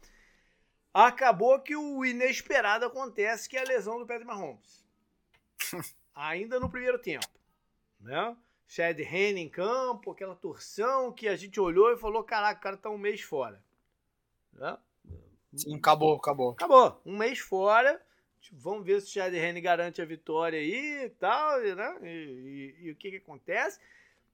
[0.92, 4.84] Acabou que o inesperado acontece, que é a lesão do Patrick Mahomes.
[6.14, 7.26] Ainda no primeiro tempo,
[8.00, 8.36] né?
[8.68, 12.76] Chad Henne em campo, aquela torção que a gente olhou e falou, caraca, o cara
[12.76, 13.62] tá um mês fora.
[14.52, 14.78] Né?
[15.54, 16.52] Sim, acabou, acabou.
[16.52, 18.00] Acabou, um mês fora.
[18.50, 21.98] Vamos ver se o Chad Henne garante a vitória aí e tal, né?
[22.02, 23.78] E, e, e o que que acontece.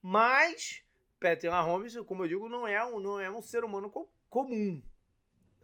[0.01, 0.83] Mas
[1.21, 4.81] Patrick Mahomes, como eu digo, não é um, não é um ser humano co comum.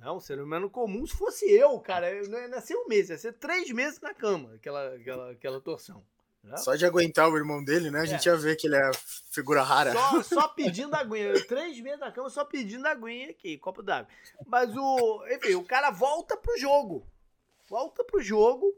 [0.05, 2.13] Não, é um ser humano comum se fosse eu, cara.
[2.29, 6.05] Não ia nascer um mês, ia ser três meses na cama, aquela, aquela, aquela torção.
[6.43, 6.59] Né?
[6.59, 8.01] Só de aguentar o irmão dele, né?
[8.01, 8.33] A gente é.
[8.33, 8.91] ia ver que ele é
[9.31, 9.93] figura rara.
[9.93, 11.33] Só, só pedindo aguinha.
[11.47, 14.09] Três meses na cama, só pedindo aguinha aqui, copo d'água.
[14.47, 15.25] Mas o.
[15.31, 17.11] Enfim, o cara volta pro jogo.
[17.67, 18.77] Volta pro jogo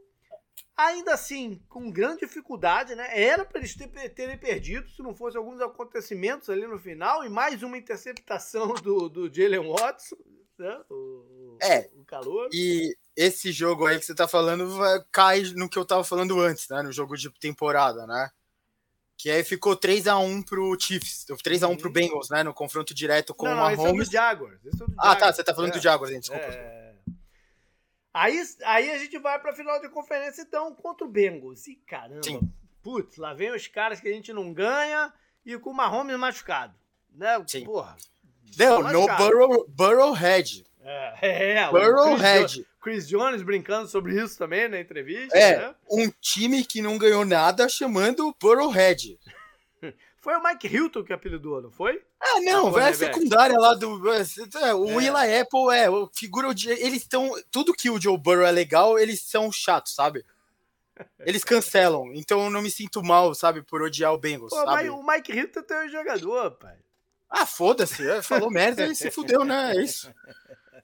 [0.77, 3.09] Ainda assim, com grande dificuldade, né?
[3.19, 3.75] Era para eles
[4.13, 9.09] terem perdido se não fosse alguns acontecimentos ali no final e mais uma interceptação do,
[9.09, 10.15] do Jalen Watson,
[10.57, 10.79] né?
[10.89, 11.89] O, é.
[11.95, 12.49] O calor.
[12.51, 14.67] E esse jogo aí que você tá falando
[15.11, 16.81] cai no que eu tava falando antes, né?
[16.81, 18.29] No jogo de temporada, né?
[19.17, 21.77] Que aí ficou 3x1 pro Chiefs, 3x1 uhum.
[21.77, 22.43] pro Bengals, né?
[22.43, 24.07] No confronto direto com não, não, o Mahomes.
[24.07, 24.65] Esse é Jaguars.
[24.65, 24.95] Esse é do Jaguars.
[24.99, 25.73] Ah, tá, você tá falando é.
[25.73, 26.45] do Jaguars, gente, desculpa.
[26.45, 26.87] É.
[28.13, 31.67] Aí, aí a gente vai pra final de conferência, então, contra o Bengals.
[31.67, 32.39] E caramba, Sim.
[32.81, 35.13] putz, lá vem os caras que a gente não ganha
[35.45, 36.75] e com o Mahomes machucado.
[37.11, 37.43] Né?
[37.47, 37.65] Sim.
[37.65, 37.95] Porra.
[38.55, 40.65] Deu, no Burrow, Burrowhead.
[40.83, 42.65] É, é Burrowhead.
[42.81, 45.37] Chris, Jones brincando sobre isso também na entrevista.
[45.37, 45.75] É, né?
[45.91, 49.19] um time que não ganhou nada chamando Burrowhead.
[50.21, 52.01] Foi o Mike Hilton que apelidou, não foi?
[52.19, 54.11] Ah, não, ah, é a secundária lá do.
[54.11, 55.05] É, o é.
[55.05, 56.69] Eli Apple é, figura de.
[56.69, 57.31] Eles estão.
[57.49, 60.25] Tudo que o Joe Burrow é legal, eles são chatos, sabe?
[61.19, 62.11] Eles cancelam.
[62.13, 64.49] Então eu não me sinto mal, sabe, por odiar o Bengals.
[64.49, 64.89] Pô, sabe?
[64.89, 66.75] o Mike Hilton tem um jogador, pai.
[67.29, 68.07] Ah, foda-se.
[68.09, 69.75] É, falou merda e se fudeu, né?
[69.75, 70.13] É isso.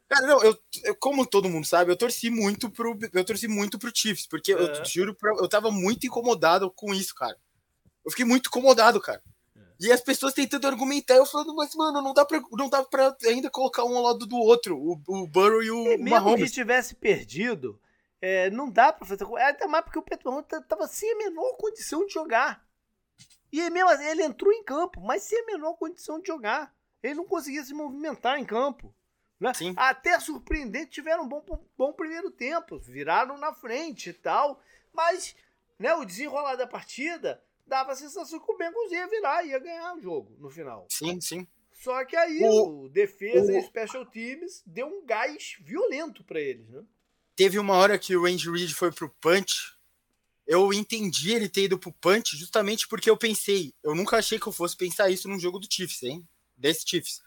[0.09, 3.79] Cara, não, eu, eu, como todo mundo sabe, eu torci muito pro, eu torci muito
[3.79, 7.37] pro Chiefs, porque eu juro, eu tava muito incomodado com isso, cara.
[8.05, 9.23] Eu fiquei muito incomodado, cara.
[9.79, 13.15] E as pessoas tentando argumentar, eu falando, mas, mano, não dá pra, não dá pra
[13.25, 16.49] ainda colocar um ao lado do outro, o, o Burrow e o, e mesmo Mahomes.
[16.49, 17.79] que tivesse perdido,
[18.21, 19.25] é, não dá pra fazer.
[19.39, 22.63] Até mais porque o Pedro Mahomes tava sem a menor condição de jogar.
[23.53, 26.75] E mesmo assim, ele entrou em campo, mas sem a menor condição de jogar.
[27.03, 28.91] Ele não conseguia se movimentar em campo.
[29.39, 29.51] Né?
[29.77, 31.45] Até surpreendente, tiveram um bom,
[31.77, 34.59] bom primeiro tempo, viraram na frente e tal.
[34.91, 35.35] Mas
[35.77, 39.97] né, o desenrolar da partida dava a sensação que o Bengals ia virar, ia ganhar
[39.97, 40.87] o jogo no final.
[40.89, 41.47] Sim, sim.
[41.71, 43.55] Só que aí o, o defesa o...
[43.55, 46.83] e special teams deu um gás violento para eles, né?
[47.35, 49.77] Teve uma hora que o Andy Reid foi pro punch.
[50.45, 54.47] Eu entendi ele ter ido pro punch justamente porque eu pensei, eu nunca achei que
[54.47, 56.27] eu fosse pensar isso num jogo do Chiefs, hein?
[56.57, 57.21] Desse Chiefs.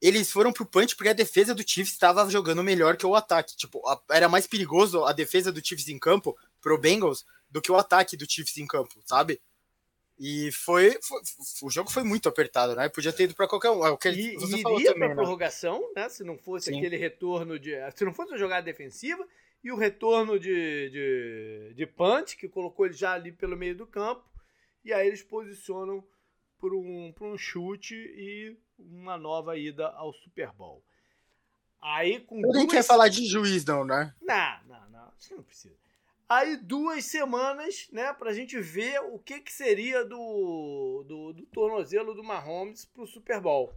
[0.00, 3.56] Eles foram pro punch porque a defesa do Chiefs estava jogando melhor que o ataque.
[3.56, 3.80] Tipo,
[4.10, 8.16] era mais perigoso a defesa do Chiefs em campo pro Bengals do que o ataque
[8.16, 9.40] do Chiefs em campo, sabe?
[10.18, 11.20] E foi, foi,
[11.62, 12.88] o jogo foi muito apertado, né?
[12.88, 13.86] Podia ter ido para qualquer um.
[13.86, 15.14] É o que e, você iria para né?
[15.14, 16.08] prorrogação, né?
[16.08, 16.78] Se não fosse Sim.
[16.78, 19.26] aquele retorno de, se não fosse a jogada defensiva
[19.62, 23.86] e o retorno de, de, de punch que colocou ele já ali pelo meio do
[23.86, 24.28] campo
[24.84, 26.04] e aí eles posicionam
[26.58, 30.82] por um, por um chute e uma nova ida ao Super Bowl.
[31.80, 32.72] Aí com Ninguém duas...
[32.72, 34.14] quer falar de juiz não, né?
[34.20, 35.76] Não, não, não, você não precisa.
[36.28, 42.14] Aí duas semanas, né, pra gente ver o que, que seria do, do, do tornozelo
[42.14, 43.74] do Mahomes pro Super Bowl.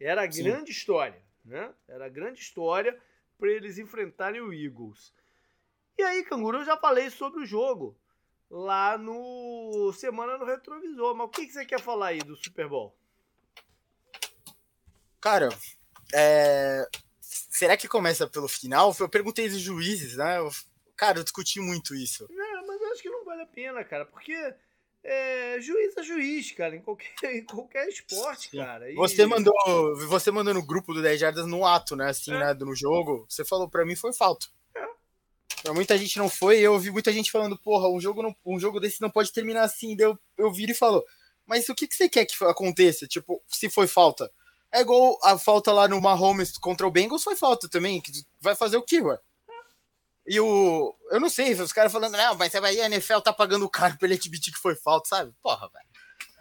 [0.00, 0.42] Era a Sim.
[0.42, 1.72] grande história, né?
[1.86, 2.98] Era a grande história
[3.38, 5.14] para eles enfrentarem o Eagles.
[5.98, 7.96] E aí, Canguru, eu já falei sobre o jogo
[8.50, 11.14] lá no Semana no Retrovisor.
[11.14, 12.94] Mas o que, que você quer falar aí do Super Bowl?
[15.20, 15.48] Cara,
[16.12, 16.86] é...
[17.20, 18.94] será que começa pelo final?
[18.98, 20.38] Eu perguntei dos juízes, né?
[20.38, 20.50] Eu
[21.02, 22.28] Cara, eu discuti muito isso.
[22.30, 24.54] Não, mas eu acho que não vale a pena, cara, porque
[25.02, 28.88] é, juiz é juiz, cara, em qualquer, em qualquer esporte, cara.
[28.88, 28.94] E...
[28.94, 29.52] Você mandou
[30.06, 32.38] você mandou no grupo do 10 Jardas no ato, né, assim, é.
[32.38, 34.46] né, no jogo, você falou pra mim foi falta.
[35.62, 38.58] Pra muita gente não foi, eu ouvi muita gente falando, porra, um jogo, não, um
[38.58, 41.04] jogo desse não pode terminar assim, Deu, eu, eu viro e falo,
[41.46, 43.06] mas o que, que você quer que aconteça?
[43.06, 44.30] Tipo, se foi falta.
[44.72, 48.02] É igual a falta lá no Mahomes contra o Bengals, foi falta também,
[48.40, 49.18] vai fazer o quê, ué?
[50.26, 50.96] E o.
[51.10, 54.14] Eu não sei, os caras falando, não, mas a NFL tá pagando caro pra ele
[54.14, 55.34] admitir que foi falta, sabe?
[55.42, 55.86] Porra, velho.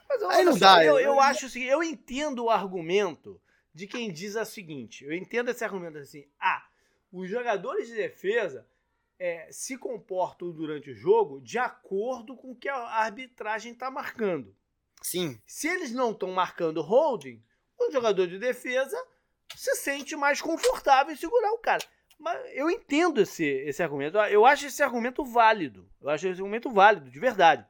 [0.07, 0.83] Mas aí não dá.
[0.85, 3.41] Eu, eu acho assim, eu entendo o argumento
[3.73, 6.63] de quem diz o seguinte: eu entendo esse argumento assim, ah,
[7.11, 8.65] os jogadores de defesa
[9.21, 14.55] é, se comportam durante o jogo de acordo com o que a arbitragem está marcando.
[14.99, 15.39] Sim.
[15.45, 17.39] Se eles não estão marcando holding,
[17.77, 18.97] o jogador de defesa
[19.55, 21.83] se sente mais confortável em segurar o cara.
[22.17, 24.17] Mas eu entendo esse, esse argumento.
[24.17, 25.87] Eu acho esse argumento válido.
[26.01, 27.63] Eu acho esse argumento válido, de verdade.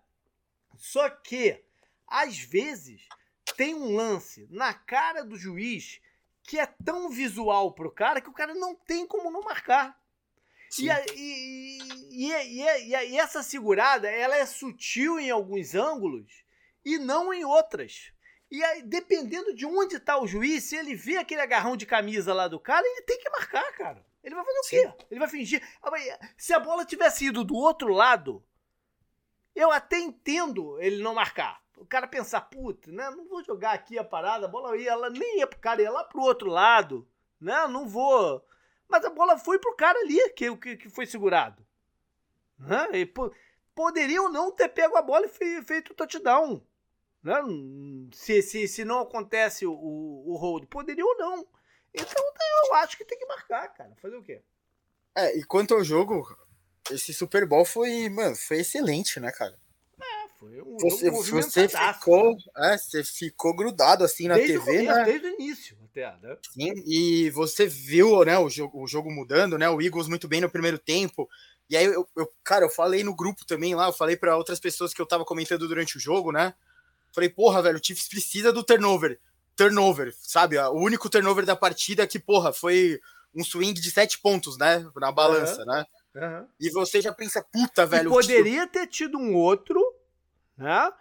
[0.78, 1.62] Só que,
[2.08, 3.10] às vezes,
[3.58, 6.00] tem um lance na cara do juiz
[6.44, 10.01] que é tão visual pro cara que o cara não tem como não marcar.
[10.80, 16.44] E, e, e, e, essa segurada, ela é sutil em alguns ângulos
[16.86, 18.12] e não em outras.
[18.50, 22.34] E aí, dependendo de onde está o juiz, se ele vê aquele agarrão de camisa
[22.34, 24.06] lá do cara, ele tem que marcar, cara.
[24.24, 25.06] Ele vai fazer o quê?
[25.10, 25.64] Ele vai fingir.
[25.82, 25.90] Ah,
[26.38, 28.44] se a bola tivesse ido do outro lado,
[29.56, 31.62] eu até entendo ele não marcar.
[31.78, 33.10] O cara pensar, puta, né?
[33.10, 35.92] Não vou jogar aqui a parada, a bola ia, ela nem ia pro cara, ia
[35.92, 37.08] lá pro outro lado.
[37.40, 37.68] Né?
[37.68, 38.46] Não vou.
[38.92, 41.66] Mas a bola foi pro cara ali que, que, que foi segurado.
[42.60, 43.00] Né?
[43.00, 43.34] E, pô,
[43.74, 46.62] poderiam não ter pego a bola e feito o touchdown.
[47.24, 47.36] Né?
[48.14, 50.66] Se, se, se não acontece o, o, o hold.
[50.66, 51.48] Poderiam ou não.
[51.94, 52.22] Então
[52.68, 53.96] eu acho que tem que marcar, cara.
[54.02, 54.42] Fazer o quê?
[55.16, 56.26] É, e quanto ao jogo,
[56.92, 59.58] esse Super Bowl foi, mano, foi excelente, né, cara?
[60.02, 62.74] É, foi um você, você ficou, né?
[62.74, 65.04] é, você ficou grudado assim na desde TV, começo, né?
[65.06, 65.81] Desde o início
[66.22, 66.38] né?
[66.52, 69.70] Sim, e você viu, né, o jogo, o jogo mudando, né?
[69.70, 71.30] O Eagles muito bem no primeiro tempo.
[71.70, 74.60] E aí, eu, eu cara, eu falei no grupo também lá, eu falei para outras
[74.60, 76.54] pessoas que eu tava comentando durante o jogo, né?
[77.14, 79.20] Falei, porra, velho, o Chiefs precisa do turnover
[79.56, 80.58] turnover, sabe?
[80.58, 83.00] O único turnover da partida que, porra, foi
[83.34, 84.86] um swing de sete pontos, né?
[84.96, 85.66] Na balança, uhum.
[85.68, 85.86] né?
[86.16, 86.48] Uhum.
[86.60, 88.10] E você já pensa, puta, velho.
[88.10, 89.80] E poderia ter tido um outro,
[90.58, 90.92] né?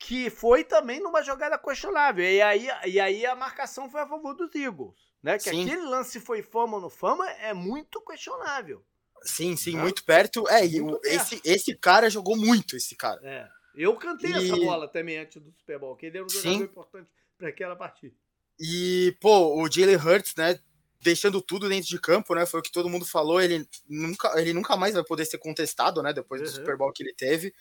[0.00, 2.24] Que foi também numa jogada questionável.
[2.24, 4.94] E aí, e aí a marcação foi a favor dos Eagles.
[5.22, 5.36] Né?
[5.36, 5.62] Que sim.
[5.62, 8.82] aquele lance foi fama ou não fama é muito questionável.
[9.22, 9.82] Sim, sim, né?
[9.82, 10.48] muito perto.
[10.48, 11.06] É, muito e perto.
[11.06, 13.20] Esse, esse cara jogou muito, esse cara.
[13.22, 13.48] É.
[13.74, 14.34] Eu cantei e...
[14.34, 16.64] essa bola também antes do Super Bowl, que ele era um jogador sim.
[16.64, 18.14] importante para aquela partida.
[18.58, 20.58] E, pô, o Jalen Hurts, né,
[21.00, 24.52] deixando tudo dentro de campo, né, foi o que todo mundo falou, ele nunca, ele
[24.52, 26.54] nunca mais vai poder ser contestado, né, depois do uhum.
[26.54, 27.54] Super Bowl que ele teve.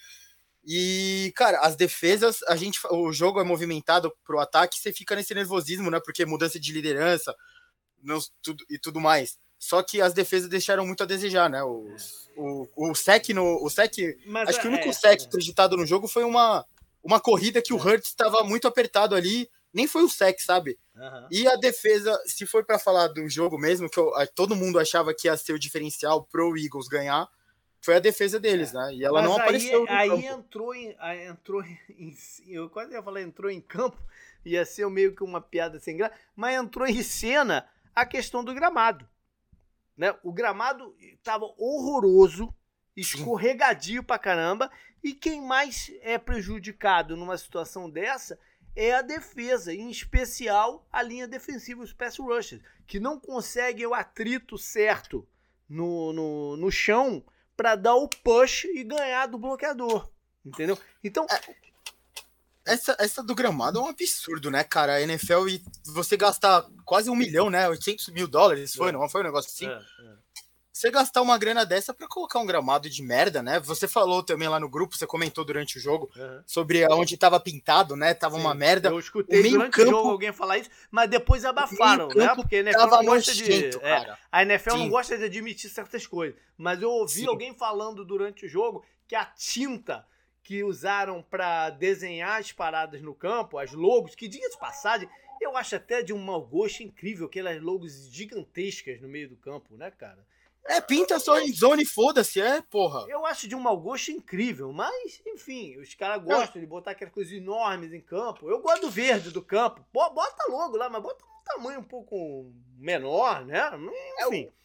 [0.66, 5.34] E, cara, as defesas, a gente, o jogo é movimentado pro ataque, você fica nesse
[5.34, 7.36] nervosismo, né, porque mudança de liderança
[8.04, 9.38] não, tudo, e tudo mais.
[9.58, 11.62] Só que as defesas deixaram muito a desejar, né?
[11.64, 11.96] O, é.
[12.38, 13.62] o, o sec no.
[13.62, 13.94] O sec.
[14.26, 15.26] Mas, acho que o único é, sec é.
[15.26, 16.66] acreditado no jogo foi uma,
[17.04, 17.82] uma corrida que o é.
[17.82, 20.78] Hurts estava muito apertado ali nem foi o sec, sabe?
[20.96, 21.28] Uhum.
[21.32, 25.14] E a defesa, se for para falar do jogo mesmo, que eu, todo mundo achava
[25.14, 27.28] que ia ser o diferencial pro Eagles ganhar,
[27.82, 28.78] foi a defesa deles, é.
[28.78, 28.96] né?
[28.96, 29.86] E ela Mas não aí, apareceu.
[29.88, 30.28] aí campo.
[30.28, 30.98] entrou em.
[31.28, 31.80] Entrou em.
[32.48, 33.98] Eu quase ia falar entrou em campo,
[34.46, 38.54] ia ser meio que uma piada sem graça, mas entrou em cena a questão do
[38.54, 39.08] gramado.
[39.98, 40.16] Né?
[40.24, 42.54] O gramado estava horroroso,
[42.96, 44.72] escorregadio pra caramba,
[45.04, 48.40] e quem mais é prejudicado numa situação dessa
[48.76, 53.94] é a defesa, em especial a linha defensiva, os pass rushers, que não conseguem o
[53.94, 55.28] atrito certo
[55.68, 57.24] no, no, no chão
[57.60, 60.10] para dar o push e ganhar do bloqueador.
[60.46, 60.80] Entendeu?
[61.04, 61.28] Então.
[61.30, 61.56] É,
[62.64, 64.94] essa, essa do gramado é um absurdo, né, cara?
[64.94, 67.68] A NFL e você gastar quase um milhão, né?
[67.68, 68.92] 800 mil dólares, foi, é.
[68.94, 69.68] não foi um negócio assim?
[69.68, 70.16] É, é
[70.80, 73.60] você gastar uma grana dessa para colocar um gramado de merda, né?
[73.60, 76.42] Você falou também lá no grupo, você comentou durante o jogo uhum.
[76.46, 78.14] sobre onde tava pintado, né?
[78.14, 78.88] Tava Sim, uma merda.
[78.88, 82.34] Eu escutei o durante campo, o jogo alguém falar isso, mas depois abafaram, né?
[82.34, 83.78] Porque a NFL não gosta de.
[83.82, 84.78] É, a NFL Sim.
[84.78, 86.40] não gosta de admitir certas coisas.
[86.58, 87.28] Mas eu ouvi Sim.
[87.28, 90.08] alguém falando durante o jogo que a tinta
[90.42, 95.10] que usaram para desenhar as paradas no campo, as logos, que diga de passagem,
[95.42, 99.76] eu acho até de um mau gosto incrível, aquelas logos gigantescas no meio do campo,
[99.76, 100.26] né, cara?
[100.66, 103.06] É, pinta só em zone, foda-se, é, porra.
[103.10, 107.14] Eu acho de um mau gosto incrível, mas, enfim, os caras gostam de botar aquelas
[107.14, 108.50] coisas enormes em campo.
[108.50, 109.84] Eu gosto do verde do campo.
[109.92, 113.72] Bota logo lá, mas bota um tamanho um pouco menor, né?
[114.28, 114.44] Enfim.
[114.46, 114.60] É,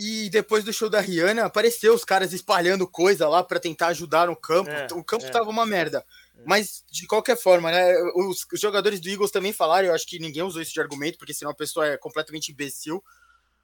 [0.00, 4.28] e depois do show da Rihanna, apareceu os caras espalhando coisa lá para tentar ajudar
[4.28, 4.70] no campo.
[4.70, 5.28] É, o campo é.
[5.30, 6.04] tava uma merda.
[6.36, 6.42] É.
[6.46, 7.94] Mas, de qualquer forma, né?
[8.14, 11.18] Os, os, jogadores do Eagles também falaram, eu acho que ninguém usou isso de argumento,
[11.18, 13.02] porque senão a pessoa é completamente imbecil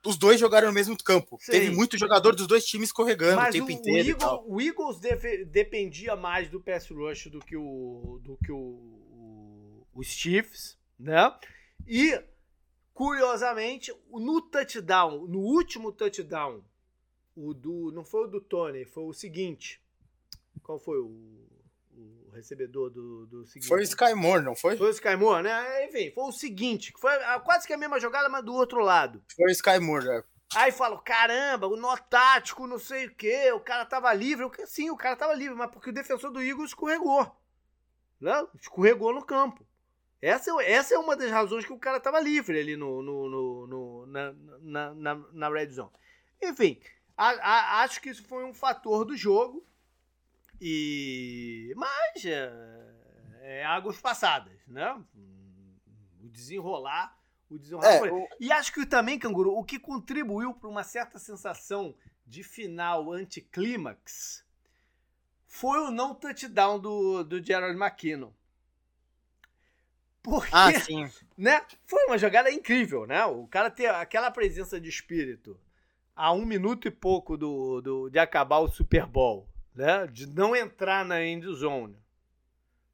[0.05, 1.39] os dois jogaram no mesmo campo.
[1.41, 1.53] Sim.
[1.53, 4.19] Teve muito jogador dos dois times escorregando Mas o tempo o, inteiro.
[4.47, 8.57] O Eagles, o Eagles dependia mais do pass rush do que o do que o,
[8.57, 11.33] o, os Chiefs, né?
[11.87, 12.23] E
[12.93, 16.63] curiosamente, no touchdown, no último touchdown,
[17.37, 19.81] o do não foi o do Tony, foi o seguinte.
[20.63, 21.45] Qual foi o
[21.97, 23.69] o recebedor do, do seguinte.
[23.69, 24.77] Foi o Skymore, não foi?
[24.77, 25.87] Foi o Skymore, né?
[25.87, 27.13] Enfim, foi o seguinte, que foi
[27.45, 29.23] quase que a mesma jogada, mas do outro lado.
[29.35, 30.25] Foi o Skymore, é.
[30.55, 34.49] Aí falo, caramba, o nó tático, não sei o quê, o cara tava livre.
[34.67, 37.35] Sim, o cara tava livre, mas porque o defensor do Eagles escorregou.
[38.21, 38.47] Né?
[38.61, 39.67] Escorregou no campo.
[40.23, 43.67] Essa, essa é uma das razões que o cara tava livre ali no, no, no,
[43.67, 45.91] no na, na, na, na red zone.
[46.41, 46.81] Enfim,
[47.17, 49.67] a, a, acho que isso foi um fator do jogo.
[50.67, 52.51] E mas é,
[53.43, 54.99] é águas passadas, né?
[56.23, 57.15] O desenrolar,
[57.51, 58.07] o desenrolar.
[58.07, 58.27] É, o...
[58.41, 61.95] E acho que também, Canguru, o que contribuiu para uma certa sensação
[62.27, 64.43] de final anticlímax
[65.47, 68.33] foi o não touchdown do, do Gerald McKinnon.
[70.23, 71.11] Porque, ah, sim.
[71.37, 71.63] né?
[71.85, 73.23] Foi uma jogada incrível, né?
[73.27, 75.61] O cara ter aquela presença de espírito
[76.17, 80.07] a um minuto e pouco do, do, de acabar o Super Bowl né?
[80.07, 81.99] De não entrar na end zone.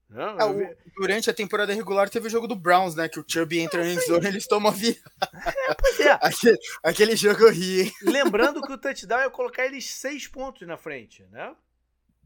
[0.08, 0.24] Né?
[0.40, 3.08] É, o, durante a temporada regular teve o jogo do Browns, né?
[3.08, 5.00] Que o Chubb entra na end zone e eles tomam a vida.
[5.32, 6.10] É, pois é.
[6.20, 7.92] aquele, aquele jogo eu ri.
[8.02, 11.54] Lembrando que o touchdown ia colocar eles seis pontos na frente, né?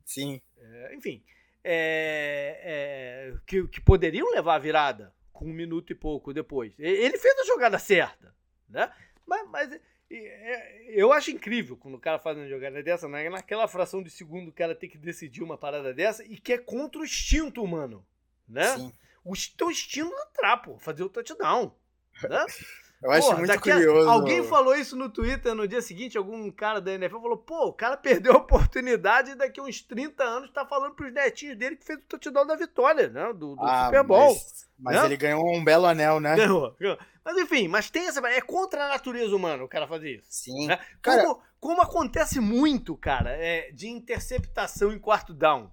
[0.04, 0.40] Sim.
[0.56, 1.22] É, enfim,
[1.62, 6.72] é, é, que, que poderiam levar a virada com um minuto e pouco depois.
[6.78, 8.34] Ele fez a jogada certa,
[8.68, 8.90] né?
[9.26, 9.80] Mas, mas é,
[10.88, 13.28] eu acho incrível quando o cara faz uma jogada dessa, né?
[13.28, 16.58] naquela fração de segundo o cara tem que decidir uma parada dessa e que é
[16.58, 18.06] contra o instinto humano,
[18.48, 18.76] né?
[18.76, 18.92] Sim.
[19.24, 21.74] O teu instinto entrar, pô, fazer o touchdown,
[22.22, 22.44] né?
[23.04, 24.08] Eu acho Porra, muito curioso.
[24.08, 27.72] alguém falou isso no Twitter no dia seguinte, algum cara da NFL falou, pô, o
[27.74, 31.84] cara perdeu a oportunidade e daqui uns 30 anos tá falando pros netinhos dele que
[31.84, 33.26] fez o touchdown da vitória, né?
[33.34, 34.32] Do, do ah, Super Bowl.
[34.32, 35.04] Mas, mas né?
[35.04, 36.34] ele ganhou um belo anel, né?
[36.34, 36.98] Ganhou, ganhou.
[37.22, 38.26] Mas enfim, mas tem essa.
[38.26, 40.28] É contra a natureza humana o cara fazer isso.
[40.30, 40.66] Sim.
[40.66, 40.78] Né?
[41.02, 41.24] Cara...
[41.24, 45.70] Como, como acontece muito, cara, é, de interceptação em quarto down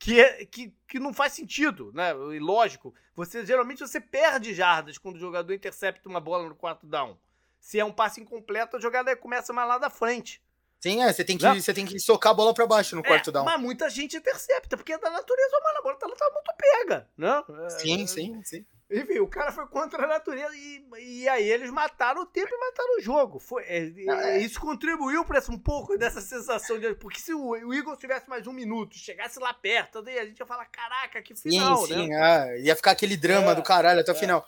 [0.00, 2.10] que, é, que, que não faz sentido, né?
[2.34, 6.86] E lógico, você geralmente você perde jardas quando o jogador intercepta uma bola no quarto
[6.86, 7.18] down.
[7.60, 10.42] Se é um passe incompleto, a jogada começa mais lá da frente.
[10.80, 11.60] Sim, é, você tem que, né?
[11.60, 13.44] você tem que socar a bola para baixo no é, quarto down.
[13.44, 17.08] Mas muita gente intercepta, porque é da natureza humana, a bola tá, tá muito pega,
[17.18, 17.68] né?
[17.68, 18.66] Sim, é, sim, sim.
[18.90, 22.58] Enfim, o cara foi contra a natureza e, e aí eles mataram o tempo e
[22.58, 23.38] mataram o jogo.
[23.38, 24.38] Foi, é, é.
[24.38, 26.92] Isso contribuiu para um pouco dessa sensação de.
[26.96, 30.46] Porque se o, o Eagles tivesse mais um minuto, chegasse lá perto, a gente ia
[30.46, 32.56] falar: caraca, que final, sim, sim, né?
[32.56, 34.44] É, ia ficar aquele drama do caralho até o final.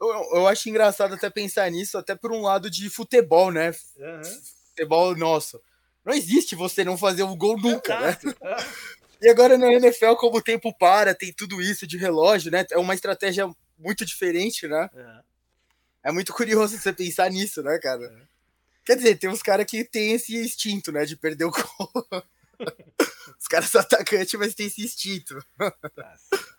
[0.00, 3.70] Eu, eu, acho engraçado até pensar nisso, até por um lado de futebol, né?
[3.96, 4.22] Uhum.
[4.70, 5.62] Futebol nosso.
[6.04, 8.18] Não existe você não fazer um gol nunca, né?
[9.22, 12.66] E agora na NFL, como o tempo para, tem tudo isso de relógio, né?
[12.70, 14.90] É uma estratégia muito diferente, né?
[14.94, 16.08] É.
[16.08, 18.04] é muito curioso você pensar nisso, né, cara?
[18.04, 18.34] É.
[18.84, 21.04] Quer dizer, tem uns caras que tem esse instinto, né?
[21.04, 22.06] De perder o gol.
[23.38, 25.44] Os caras são atacantes, mas tem esse instinto.
[25.58, 26.54] Tá certo.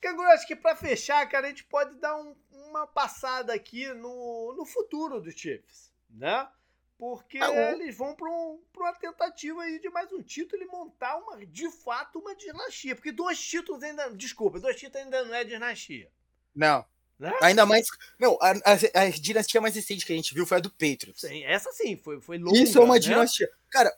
[0.00, 4.54] Canguru, acho que para fechar, cara, a gente pode dar um, uma passada aqui no,
[4.56, 6.48] no futuro dos Chiefs, né?
[6.96, 11.16] Porque ah, eles vão para um, uma tentativa aí de mais um título e montar
[11.16, 12.96] uma, de fato uma dinastia.
[12.96, 14.10] Porque dois títulos ainda.
[14.10, 16.10] Desculpa, dois títulos ainda não é dinastia.
[16.54, 16.84] Não.
[17.18, 17.32] Né?
[17.42, 17.88] Ainda mais.
[18.18, 21.20] Não, a, a, a, dinastia mais recente que a gente viu foi a do Patriots.
[21.20, 22.56] Sim, essa sim, foi, foi longa.
[22.56, 23.00] Isso é uma né?
[23.00, 23.50] dinastia.
[23.70, 23.92] Cara,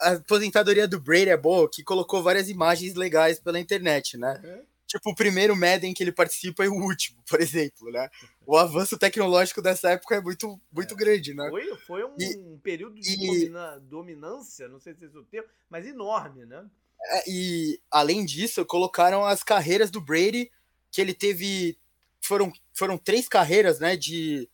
[0.00, 4.40] a aposentadoria do Brady é boa, que colocou várias imagens legais pela internet, né?
[4.42, 4.62] Uhum.
[4.86, 8.10] Tipo, o primeiro Madden que ele participa e o último, por exemplo, né?
[8.46, 10.96] O avanço tecnológico dessa época é muito, muito é.
[10.96, 11.48] grande, né?
[11.48, 15.48] Foi, foi um e, período de e, domina, dominância, não sei se é o termo,
[15.70, 16.66] mas enorme, né?
[17.04, 20.50] É, e, além disso, colocaram as carreiras do Brady,
[20.90, 21.78] que ele teve...
[22.24, 24.48] Foram, foram três carreiras, né, de,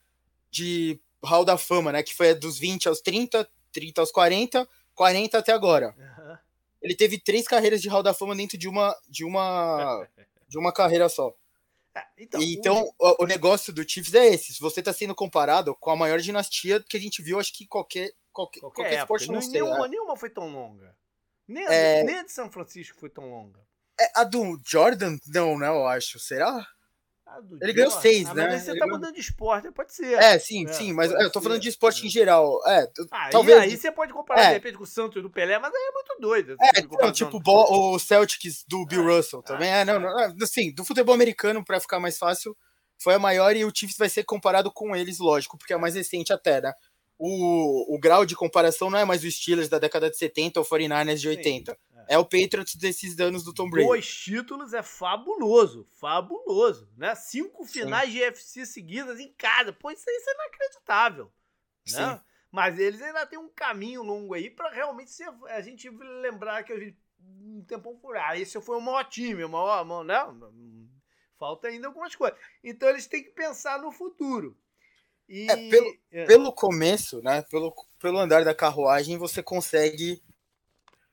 [0.50, 2.02] de Hall da Fama, né?
[2.02, 5.94] Que foi dos 20 aos 30, 30 aos 40, 40 até agora.
[5.98, 6.36] Uhum.
[6.80, 10.06] Ele teve três carreiras de Hall da Fama dentro de uma, de uma
[10.48, 11.34] de uma carreira só.
[11.94, 13.24] É, então, então o...
[13.24, 13.26] o...
[13.26, 14.54] negócio do Chiefs é esse.
[14.54, 17.66] Se você está sendo comparado com a maior dinastia que a gente viu, acho que
[17.66, 19.60] qualquer, qualquer, qualquer, qualquer esporte não sei.
[19.60, 19.88] Nenhuma, é.
[19.88, 20.96] nenhuma foi tão longa.
[21.46, 22.04] Nem a, é...
[22.04, 23.60] nem a de São Francisco foi tão longa.
[24.00, 25.68] É, a do Jordan, não, né?
[25.68, 26.18] Eu acho.
[26.18, 26.66] Será?
[27.60, 28.48] Ele ganhou seis, ah, né?
[28.48, 28.98] Mas você ele tá ganhou...
[28.98, 30.14] mudando de esporte, pode ser.
[30.14, 32.60] É, sim, é, sim, mas eu tô falando de esporte em geral.
[32.66, 33.58] É, ah, talvez.
[33.60, 34.46] Aí você pode comparar, é.
[34.48, 36.56] de repente, com o Santos e do Pelé, mas aí é muito doido.
[36.60, 39.70] É, não, tipo o Celtics do Bill é, Russell também.
[39.70, 42.56] É, não, não, assim, do futebol americano, pra ficar mais fácil,
[42.96, 45.94] foi a maior e o Chiefs vai ser comparado com eles, lógico, porque é mais
[45.94, 46.72] recente até, né?
[47.18, 50.66] O, o grau de comparação não é mais o Steelers da década de 70 ou
[50.66, 51.72] 49ers de 80.
[51.72, 51.78] Sim
[52.08, 53.86] é o Patriots desses anos do Tom Brady.
[53.86, 57.14] Dois títulos é fabuloso, fabuloso, né?
[57.14, 58.18] Cinco finais Sim.
[58.18, 59.72] de UFC seguidas em cada.
[59.72, 61.32] Pô, isso, isso é inacreditável,
[61.92, 62.14] né?
[62.14, 62.20] Sim.
[62.50, 66.72] Mas eles ainda têm um caminho longo aí para realmente ser, a gente lembrar que
[66.72, 70.16] a gente um tempão por ah, esse foi o maior time, o maior, maior né?
[71.38, 72.38] Falta ainda algumas coisas.
[72.64, 74.56] Então eles têm que pensar no futuro.
[75.28, 75.50] E...
[75.50, 76.24] É, pelo, é.
[76.24, 77.42] pelo começo, né?
[77.42, 80.22] Pelo, pelo andar da carruagem, você consegue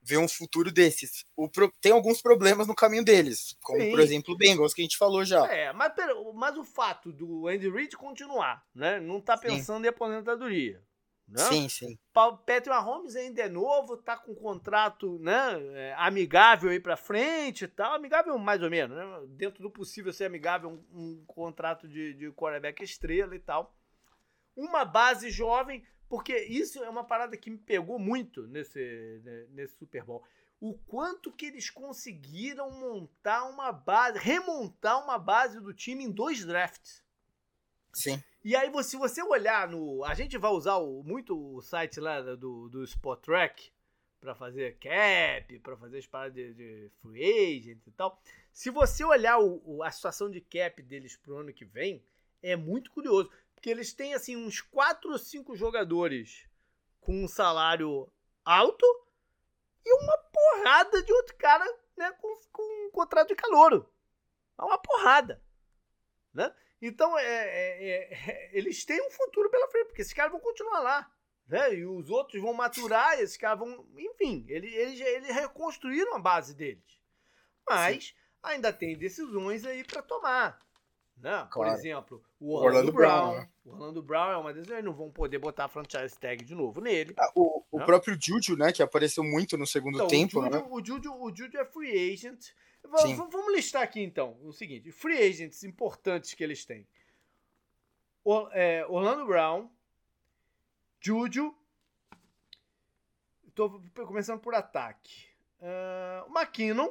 [0.06, 1.26] ver um futuro desses.
[1.36, 1.72] O pro...
[1.82, 3.90] Tem alguns problemas no caminho deles, como Sim.
[3.90, 5.46] por exemplo o Bengals, que a gente falou já.
[5.52, 5.94] É, mas,
[6.36, 9.00] mas o fato do Andy Reid continuar, né?
[9.00, 9.86] Não tá pensando sim.
[9.86, 10.82] em aposentadoria.
[11.28, 11.40] Né?
[11.40, 12.00] Sim, sim.
[12.14, 17.64] Patrick Mahomes ainda é novo, tá com um contrato né, é, amigável aí pra frente
[17.64, 17.96] e tal.
[17.96, 19.04] Amigável mais ou menos, né?
[19.30, 23.76] Dentro do possível ser amigável, um, um contrato de, de quarterback estrela e tal.
[24.56, 25.84] Uma base jovem,
[26.16, 30.24] porque isso é uma parada que me pegou muito nesse, né, nesse Super Bowl.
[30.62, 36.46] O quanto que eles conseguiram montar uma base, remontar uma base do time em dois
[36.46, 37.04] drafts.
[37.92, 38.24] Sim.
[38.46, 40.06] E aí, se você olhar no.
[40.06, 43.74] A gente vai usar o, muito o site lá do, do Spot Track
[44.22, 48.18] para fazer cap, para fazer as paradas de, de, free agent e tal.
[48.54, 52.02] Se você olhar o, o, a situação de cap deles pro ano que vem,
[52.42, 53.30] é muito curioso
[53.62, 56.48] que eles têm assim uns 4 ou 5 jogadores
[57.00, 58.12] com um salário
[58.44, 58.86] alto
[59.86, 63.90] e uma porrada de outro cara né, com, com um contrato de calouro.
[64.58, 65.42] É uma porrada.
[66.34, 66.54] Né?
[66.82, 70.80] Então, é, é, é, eles têm um futuro pela frente, porque esses caras vão continuar
[70.80, 71.12] lá.
[71.48, 71.76] Né?
[71.76, 73.88] E os outros vão maturar, esses caras vão.
[73.98, 77.00] Enfim, eles, eles, eles reconstruíram a base deles.
[77.68, 78.14] Mas Sim.
[78.44, 80.65] ainda tem decisões aí para tomar.
[81.18, 81.48] Né?
[81.50, 81.50] Claro.
[81.52, 83.32] Por exemplo, o Orlando, Orlando Brown.
[83.32, 83.48] Brown.
[83.64, 86.54] O Orlando Brown é uma das eles não vão poder botar a franchise tag de
[86.54, 87.14] novo nele.
[87.18, 87.84] Ah, o, né?
[87.84, 90.68] o próprio Juju, né, que apareceu muito no segundo então, tempo, o Juju, né?
[90.70, 92.52] O Juju, o Juju é free agent.
[92.84, 96.88] V vamos listar aqui então o seguinte: free agents importantes que eles têm.
[98.24, 99.70] O, é, Orlando Brown,
[101.00, 101.56] Juju.
[103.48, 105.28] Estou começando por ataque.
[105.62, 106.90] Uh, McKinnon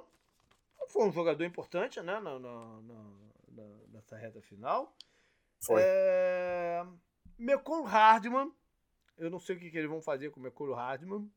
[0.88, 2.18] foi um jogador importante, né?
[2.20, 3.33] No, no, no
[3.88, 4.96] nessa reta final.
[5.64, 5.80] Foi.
[5.82, 6.84] É...
[7.38, 8.52] Mecolo Hardman.
[9.16, 11.30] Eu não sei o que, que eles vão fazer com o Mecolo Hardman.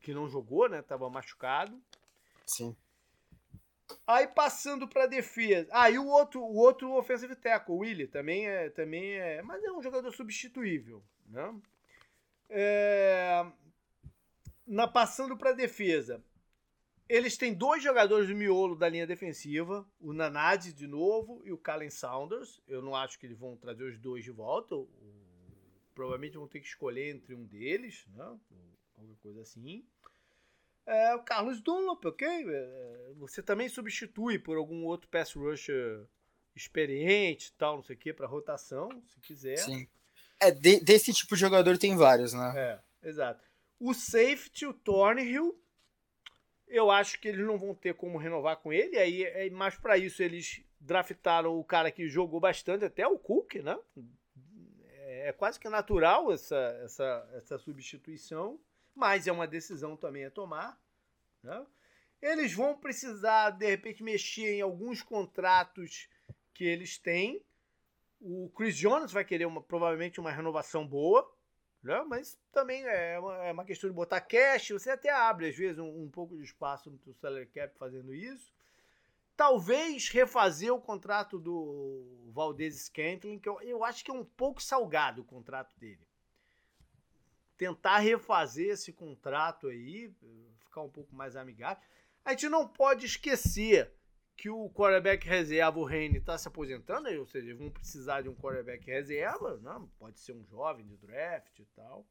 [0.00, 0.82] Que não jogou, né?
[0.82, 1.80] Tava machucado.
[2.46, 2.76] Sim.
[4.06, 5.68] Aí passando para defesa.
[5.70, 9.62] Ah, e o outro, o outro offensive tackle, o Willie, também é, também é, mas
[9.62, 11.54] é um jogador substituível, né?
[12.48, 13.46] É,
[14.66, 16.22] na passando para defesa,
[17.08, 21.58] eles têm dois jogadores de miolo da linha defensiva, o Nanad de novo e o
[21.58, 22.60] Calen Saunders.
[22.66, 24.74] Eu não acho que eles vão trazer os dois de volta.
[25.94, 28.38] Provavelmente vão ter que escolher entre um deles, né?
[28.96, 29.84] Alguma coisa assim.
[30.86, 32.26] É, o Carlos Dunlop, ok?
[32.28, 36.06] É, você também substitui por algum outro pass rusher
[36.54, 39.56] experiente tal, não sei o que, para rotação, se quiser.
[39.58, 39.88] Sim.
[40.40, 42.52] É, de, desse tipo de jogador tem vários, né?
[43.02, 43.44] É, exato.
[43.78, 45.58] O safety, o Thornhill,
[46.68, 49.96] eu acho que eles não vão ter como renovar com ele, aí é mais para
[49.96, 53.78] isso eles draftaram o cara que jogou bastante, até o Cook, né?
[54.86, 58.60] É, é quase que natural essa, essa, essa substituição,
[58.94, 60.78] mas é uma decisão também a tomar.
[61.42, 61.66] Né?
[62.20, 66.08] Eles vão precisar, de repente, mexer em alguns contratos
[66.54, 67.42] que eles têm.
[68.20, 71.30] O Chris Jones vai querer uma, provavelmente uma renovação boa,
[71.84, 72.02] né?
[72.08, 74.70] mas também é uma, é uma questão de botar cash.
[74.70, 78.52] Você até abre, às vezes, um, um pouco de espaço no salary cap fazendo isso.
[79.36, 84.62] Talvez refazer o contrato do Valdez Scantling, que eu, eu acho que é um pouco
[84.62, 86.06] salgado o contrato dele.
[87.56, 90.12] Tentar refazer esse contrato aí,
[90.60, 91.82] ficar um pouco mais amigável.
[92.24, 93.92] A gente não pode esquecer
[94.36, 98.28] que o quarterback reserva, o Reine, está se aposentando, ou seja, eles vão precisar de
[98.28, 99.88] um quarterback reserva, não, né?
[99.98, 102.06] pode ser um jovem de draft e tal.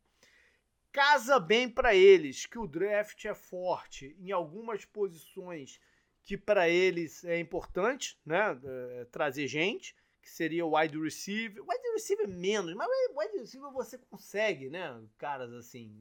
[0.91, 5.79] Casa bem para eles que o draft é forte em algumas posições
[6.21, 8.57] que para eles é importante, né?
[8.63, 11.61] É, trazer gente, que seria o wide receiver.
[11.61, 15.01] Wide receiver menos, mas wide receiver você consegue, né?
[15.17, 15.93] Caras assim.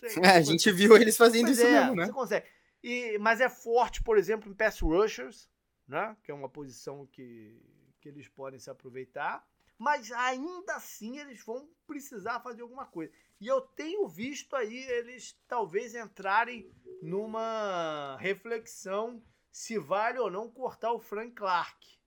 [0.00, 2.06] Sei, é, a gente viu eles fazendo isso é, mesmo, né?
[2.06, 2.46] Você consegue.
[2.84, 5.50] E, mas é forte, por exemplo, em pass rushers,
[5.88, 6.14] né?
[6.22, 7.58] Que é uma posição que,
[7.98, 9.48] que eles podem se aproveitar.
[9.78, 13.10] Mas ainda assim eles vão precisar fazer alguma coisa.
[13.40, 16.70] E eu tenho visto aí eles talvez entrarem
[17.00, 21.98] numa reflexão se vale ou não cortar o Frank Clark.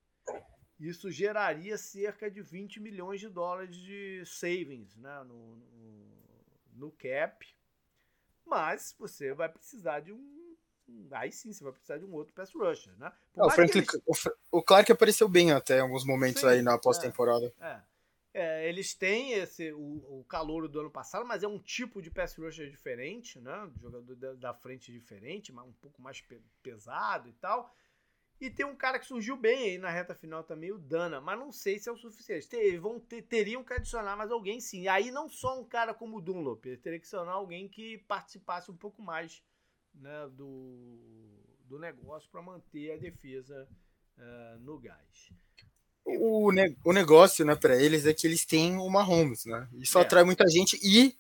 [0.80, 6.08] Isso geraria cerca de 20 milhões de dólares de savings né, no, no,
[6.74, 7.48] no cap.
[8.46, 10.47] Mas você vai precisar de um.
[11.12, 13.12] Aí sim, você vai precisar de um outro pass rusher, né?
[13.36, 13.90] o, Frank, eles...
[14.52, 17.54] o, Clark apareceu bem até em alguns momentos sim, aí na pós-temporada.
[17.60, 17.82] É, é.
[18.40, 22.12] É, eles têm esse, o, o calor do ano passado, mas é um tipo de
[22.12, 23.68] pass rusher diferente, né?
[23.82, 27.74] Jogador da, da frente diferente, um pouco mais pe pesado e tal.
[28.40, 31.40] E tem um cara que surgiu bem aí na reta final também, o Dana, mas
[31.40, 32.48] não sei se é o suficiente.
[32.48, 34.88] Ter, vão ter, teriam que adicionar mais alguém sim.
[34.88, 38.78] Aí não só um cara como o Dunlop, teria que adicionar alguém que participasse um
[38.78, 39.44] pouco mais
[40.00, 43.68] né, do, do negócio para manter a defesa
[44.18, 45.32] uh, no gás
[46.08, 49.68] o, ne o negócio, né, para eles é que eles têm o Mahomes, né?
[49.74, 50.02] Isso é.
[50.02, 51.14] atrai muita gente e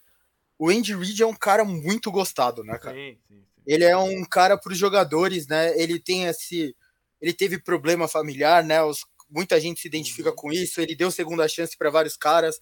[0.57, 2.95] o Andy Reid é um cara muito gostado, né, cara?
[2.95, 3.45] Sim, sim, sim.
[3.65, 5.77] Ele é um cara para os jogadores, né?
[5.79, 6.75] Ele tem esse
[7.19, 8.81] ele teve problema familiar, né?
[8.81, 10.35] Os, muita gente se identifica uhum.
[10.35, 10.79] com isso.
[10.79, 12.57] Ele deu segunda chance para vários caras.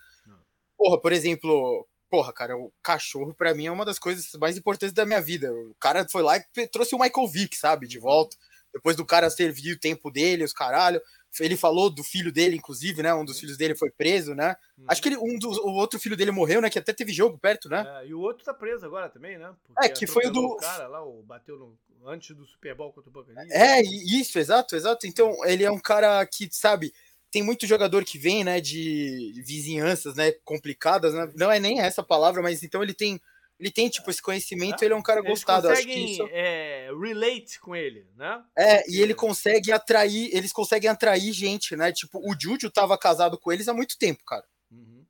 [0.78, 4.94] Porra, por exemplo, porra, cara, o cachorro para mim é uma das coisas mais importantes
[4.94, 5.52] da minha vida.
[5.52, 8.36] O cara foi lá e trouxe o Michael Vick, sabe, de volta.
[8.74, 11.02] Depois do cara servir o tempo dele, os caralho.
[11.40, 13.14] Ele falou do filho dele, inclusive, né?
[13.14, 14.56] Um dos filhos dele foi preso, né?
[14.78, 14.86] Uhum.
[14.88, 16.70] Acho que ele, um dos, o outro filho dele morreu, né?
[16.70, 17.86] Que até teve jogo perto, né?
[18.02, 19.54] É, e o outro tá preso agora também, né?
[19.66, 20.46] Porque é, que foi o do.
[20.46, 23.52] O cara lá, o, bateu no, antes do Super Bowl contra o Buccaneers.
[23.52, 25.08] É, isso, exato, exato.
[25.08, 26.94] Então, ele é um cara que, sabe,
[27.36, 31.30] tem muito jogador que vem, né, de vizinhanças, né, complicadas, né?
[31.36, 33.20] Não é nem essa palavra, mas então ele tem
[33.60, 35.68] ele tem, tipo, esse conhecimento, ele é um cara Eles gostado.
[35.68, 36.28] Eles conseguem isso...
[36.32, 38.42] é, relate com ele, né?
[38.58, 41.92] É, e ele consegue atrair, eles conseguem atrair gente, né?
[41.92, 44.46] Tipo, o Júlio tava casado com eles há muito tempo, cara.
[44.72, 45.06] Uhum.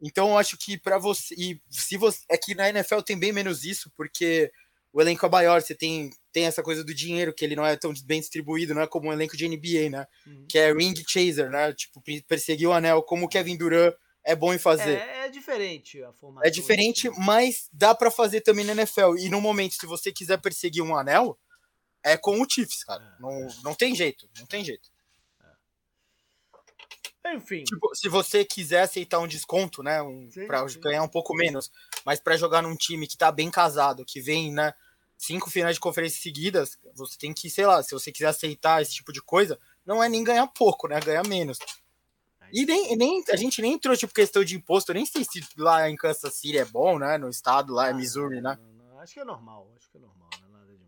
[0.00, 1.34] Então eu acho que para você.
[1.38, 2.20] E se você.
[2.30, 4.50] É que na NFL tem bem menos isso, porque
[4.96, 7.76] o elenco é maior, você tem, tem essa coisa do dinheiro, que ele não é
[7.76, 10.06] tão bem distribuído, não é como um elenco de NBA, né?
[10.26, 10.46] Uhum.
[10.48, 11.70] Que é ring chaser, né?
[11.74, 13.92] Tipo, perseguir o anel, como o Kevin Durant
[14.24, 14.96] é bom em fazer.
[14.96, 16.48] É, é diferente a formação.
[16.48, 19.18] É diferente, mas dá para fazer também na NFL.
[19.18, 21.38] E no momento, se você quiser perseguir um anel,
[22.02, 23.04] é com o Chiefs, cara.
[23.18, 23.20] É.
[23.20, 24.88] Não, não tem jeito, não tem jeito.
[27.22, 27.34] É.
[27.34, 27.64] Enfim.
[27.64, 31.70] Tipo, se você quiser aceitar um desconto, né, um, para ganhar um pouco menos,
[32.02, 34.72] mas para jogar num time que tá bem casado, que vem, né,
[35.16, 38.94] cinco finais de conferência seguidas, você tem que, sei lá, se você quiser aceitar esse
[38.94, 41.58] tipo de coisa, não é nem ganhar pouco, né, ganhar menos.
[42.52, 44.92] E nem, nem, a gente nem entrou, tipo, questão de imposto.
[44.92, 47.18] Nem sei se lá em Kansas City é bom, né?
[47.18, 48.58] No estado lá, é Missouri, né?
[48.78, 50.84] Não, não, acho que é normal, acho que é normal, não é nada de...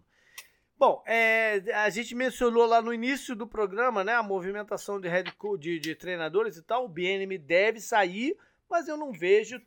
[0.79, 4.15] Bom, é, a gente mencionou lá no início do programa, né?
[4.15, 6.85] A movimentação de head coach, de, de treinadores e tal.
[6.85, 8.37] O BNM deve sair,
[8.71, 9.61] mas eu não vejo...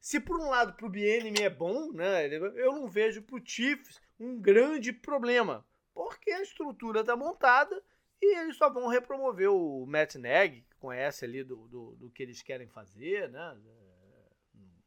[0.00, 2.26] Se por um lado pro BNM é bom, né?
[2.36, 5.66] Eu não vejo pro Chiefs um grande problema.
[5.92, 7.82] Porque a estrutura tá montada
[8.20, 12.42] e eles só vão repromover o Matt Nagy, conhece ali do, do, do que eles
[12.42, 13.56] querem fazer, né?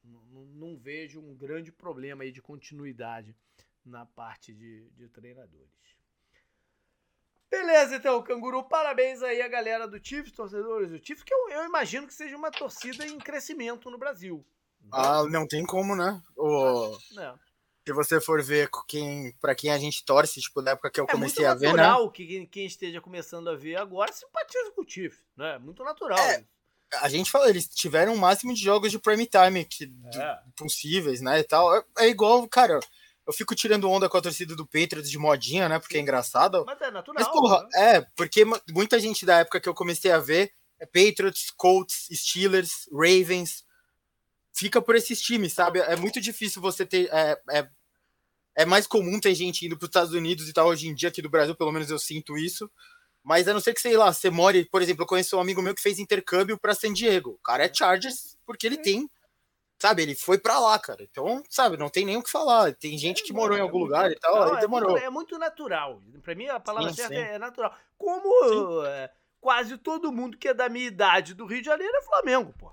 [0.04, 3.36] Não, não, vejo um grande problema aí de continuidade
[3.86, 5.72] na parte de, de treinadores.
[7.50, 11.66] Beleza, então, Canguru, parabéns aí a galera do Chiefs, torcedores do Chiefs, que eu, eu
[11.66, 14.46] imagino que seja uma torcida em crescimento no Brasil.
[14.92, 16.22] Ah, não tem como, né?
[16.36, 16.98] O...
[17.18, 17.47] É.
[17.88, 21.06] Se você for ver quem, para quem a gente torce, tipo, da época que eu
[21.06, 21.84] é comecei a ver, né?
[21.84, 25.56] É natural que quem esteja começando a ver agora simpatiza com o Chiefs, né?
[25.56, 26.20] É muito natural.
[26.20, 26.44] É,
[26.96, 30.38] a gente falou, eles tiveram o máximo de jogos de prime time que, é.
[30.58, 31.74] possíveis, né, e tal.
[31.74, 32.78] É, é, igual, cara,
[33.26, 36.66] eu fico tirando onda com a torcida do Patriots de modinha, né, porque é engraçado.
[36.66, 37.24] Mas é natural.
[37.24, 37.96] Mas, porra, né?
[37.96, 42.90] é, porque muita gente da época que eu comecei a ver é Patriots, Colts, Steelers,
[42.92, 43.66] Ravens,
[44.58, 45.80] fica por esses times, sabe?
[45.80, 47.08] É muito difícil você ter.
[47.14, 47.70] É, é,
[48.58, 51.10] é mais comum ter gente indo para os Estados Unidos e tal, hoje em dia
[51.10, 52.70] aqui do Brasil, pelo menos eu sinto isso.
[53.24, 55.62] Mas a não ser que, sei lá, você more, por exemplo, eu conheço um amigo
[55.62, 57.32] meu que fez intercâmbio para San Diego.
[57.32, 59.08] O cara é Chargers porque ele tem,
[59.78, 61.04] sabe, ele foi para lá, cara.
[61.04, 62.74] Então, sabe, não tem nem o que falar.
[62.74, 64.98] Tem gente que morou em algum lugar e tal, não, aí demorou.
[64.98, 66.02] É muito natural.
[66.24, 67.22] Para mim, a palavra sim, certa sim.
[67.22, 67.76] é natural.
[67.96, 72.02] Como é, quase todo mundo que é da minha idade do Rio de Janeiro é
[72.02, 72.72] Flamengo, pô.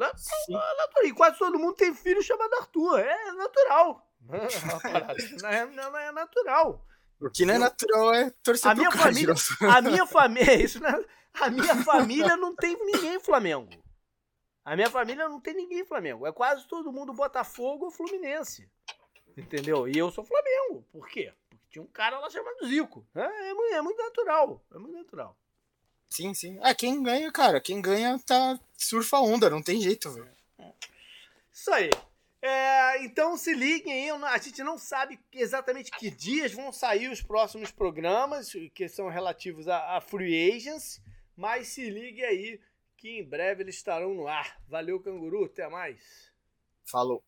[0.00, 1.04] É, é natural.
[1.04, 3.00] E quase todo mundo tem filho chamado Arthur.
[3.00, 4.06] É natural.
[5.42, 6.84] não, é, não é natural.
[7.20, 10.80] O que não é natural é torcer a minha família, A minha família, é isso,
[10.80, 10.92] né?
[11.34, 13.70] A minha família não tem ninguém Flamengo.
[14.64, 16.26] A minha família não tem ninguém Flamengo.
[16.26, 18.68] É quase todo mundo Botafogo ou Fluminense.
[19.36, 19.88] Entendeu?
[19.88, 20.86] E eu sou Flamengo.
[20.92, 21.32] Por quê?
[21.50, 23.06] Porque tinha um cara lá chamado Zico.
[23.14, 24.64] É, é, é muito natural.
[24.72, 25.36] É muito natural.
[26.08, 26.58] Sim, sim.
[26.62, 30.30] É, quem ganha, cara, quem ganha tá surfa onda, não tem jeito, velho.
[31.52, 31.90] Isso aí.
[32.46, 37.22] É, então se liguem aí, a gente não sabe exatamente que dias vão sair os
[37.22, 41.02] próximos programas, que são relativos a, a Free Agents,
[41.34, 42.60] mas se ligue aí
[42.98, 44.60] que em breve eles estarão no ar.
[44.68, 46.30] Valeu, canguru, até mais.
[46.84, 47.22] Falou.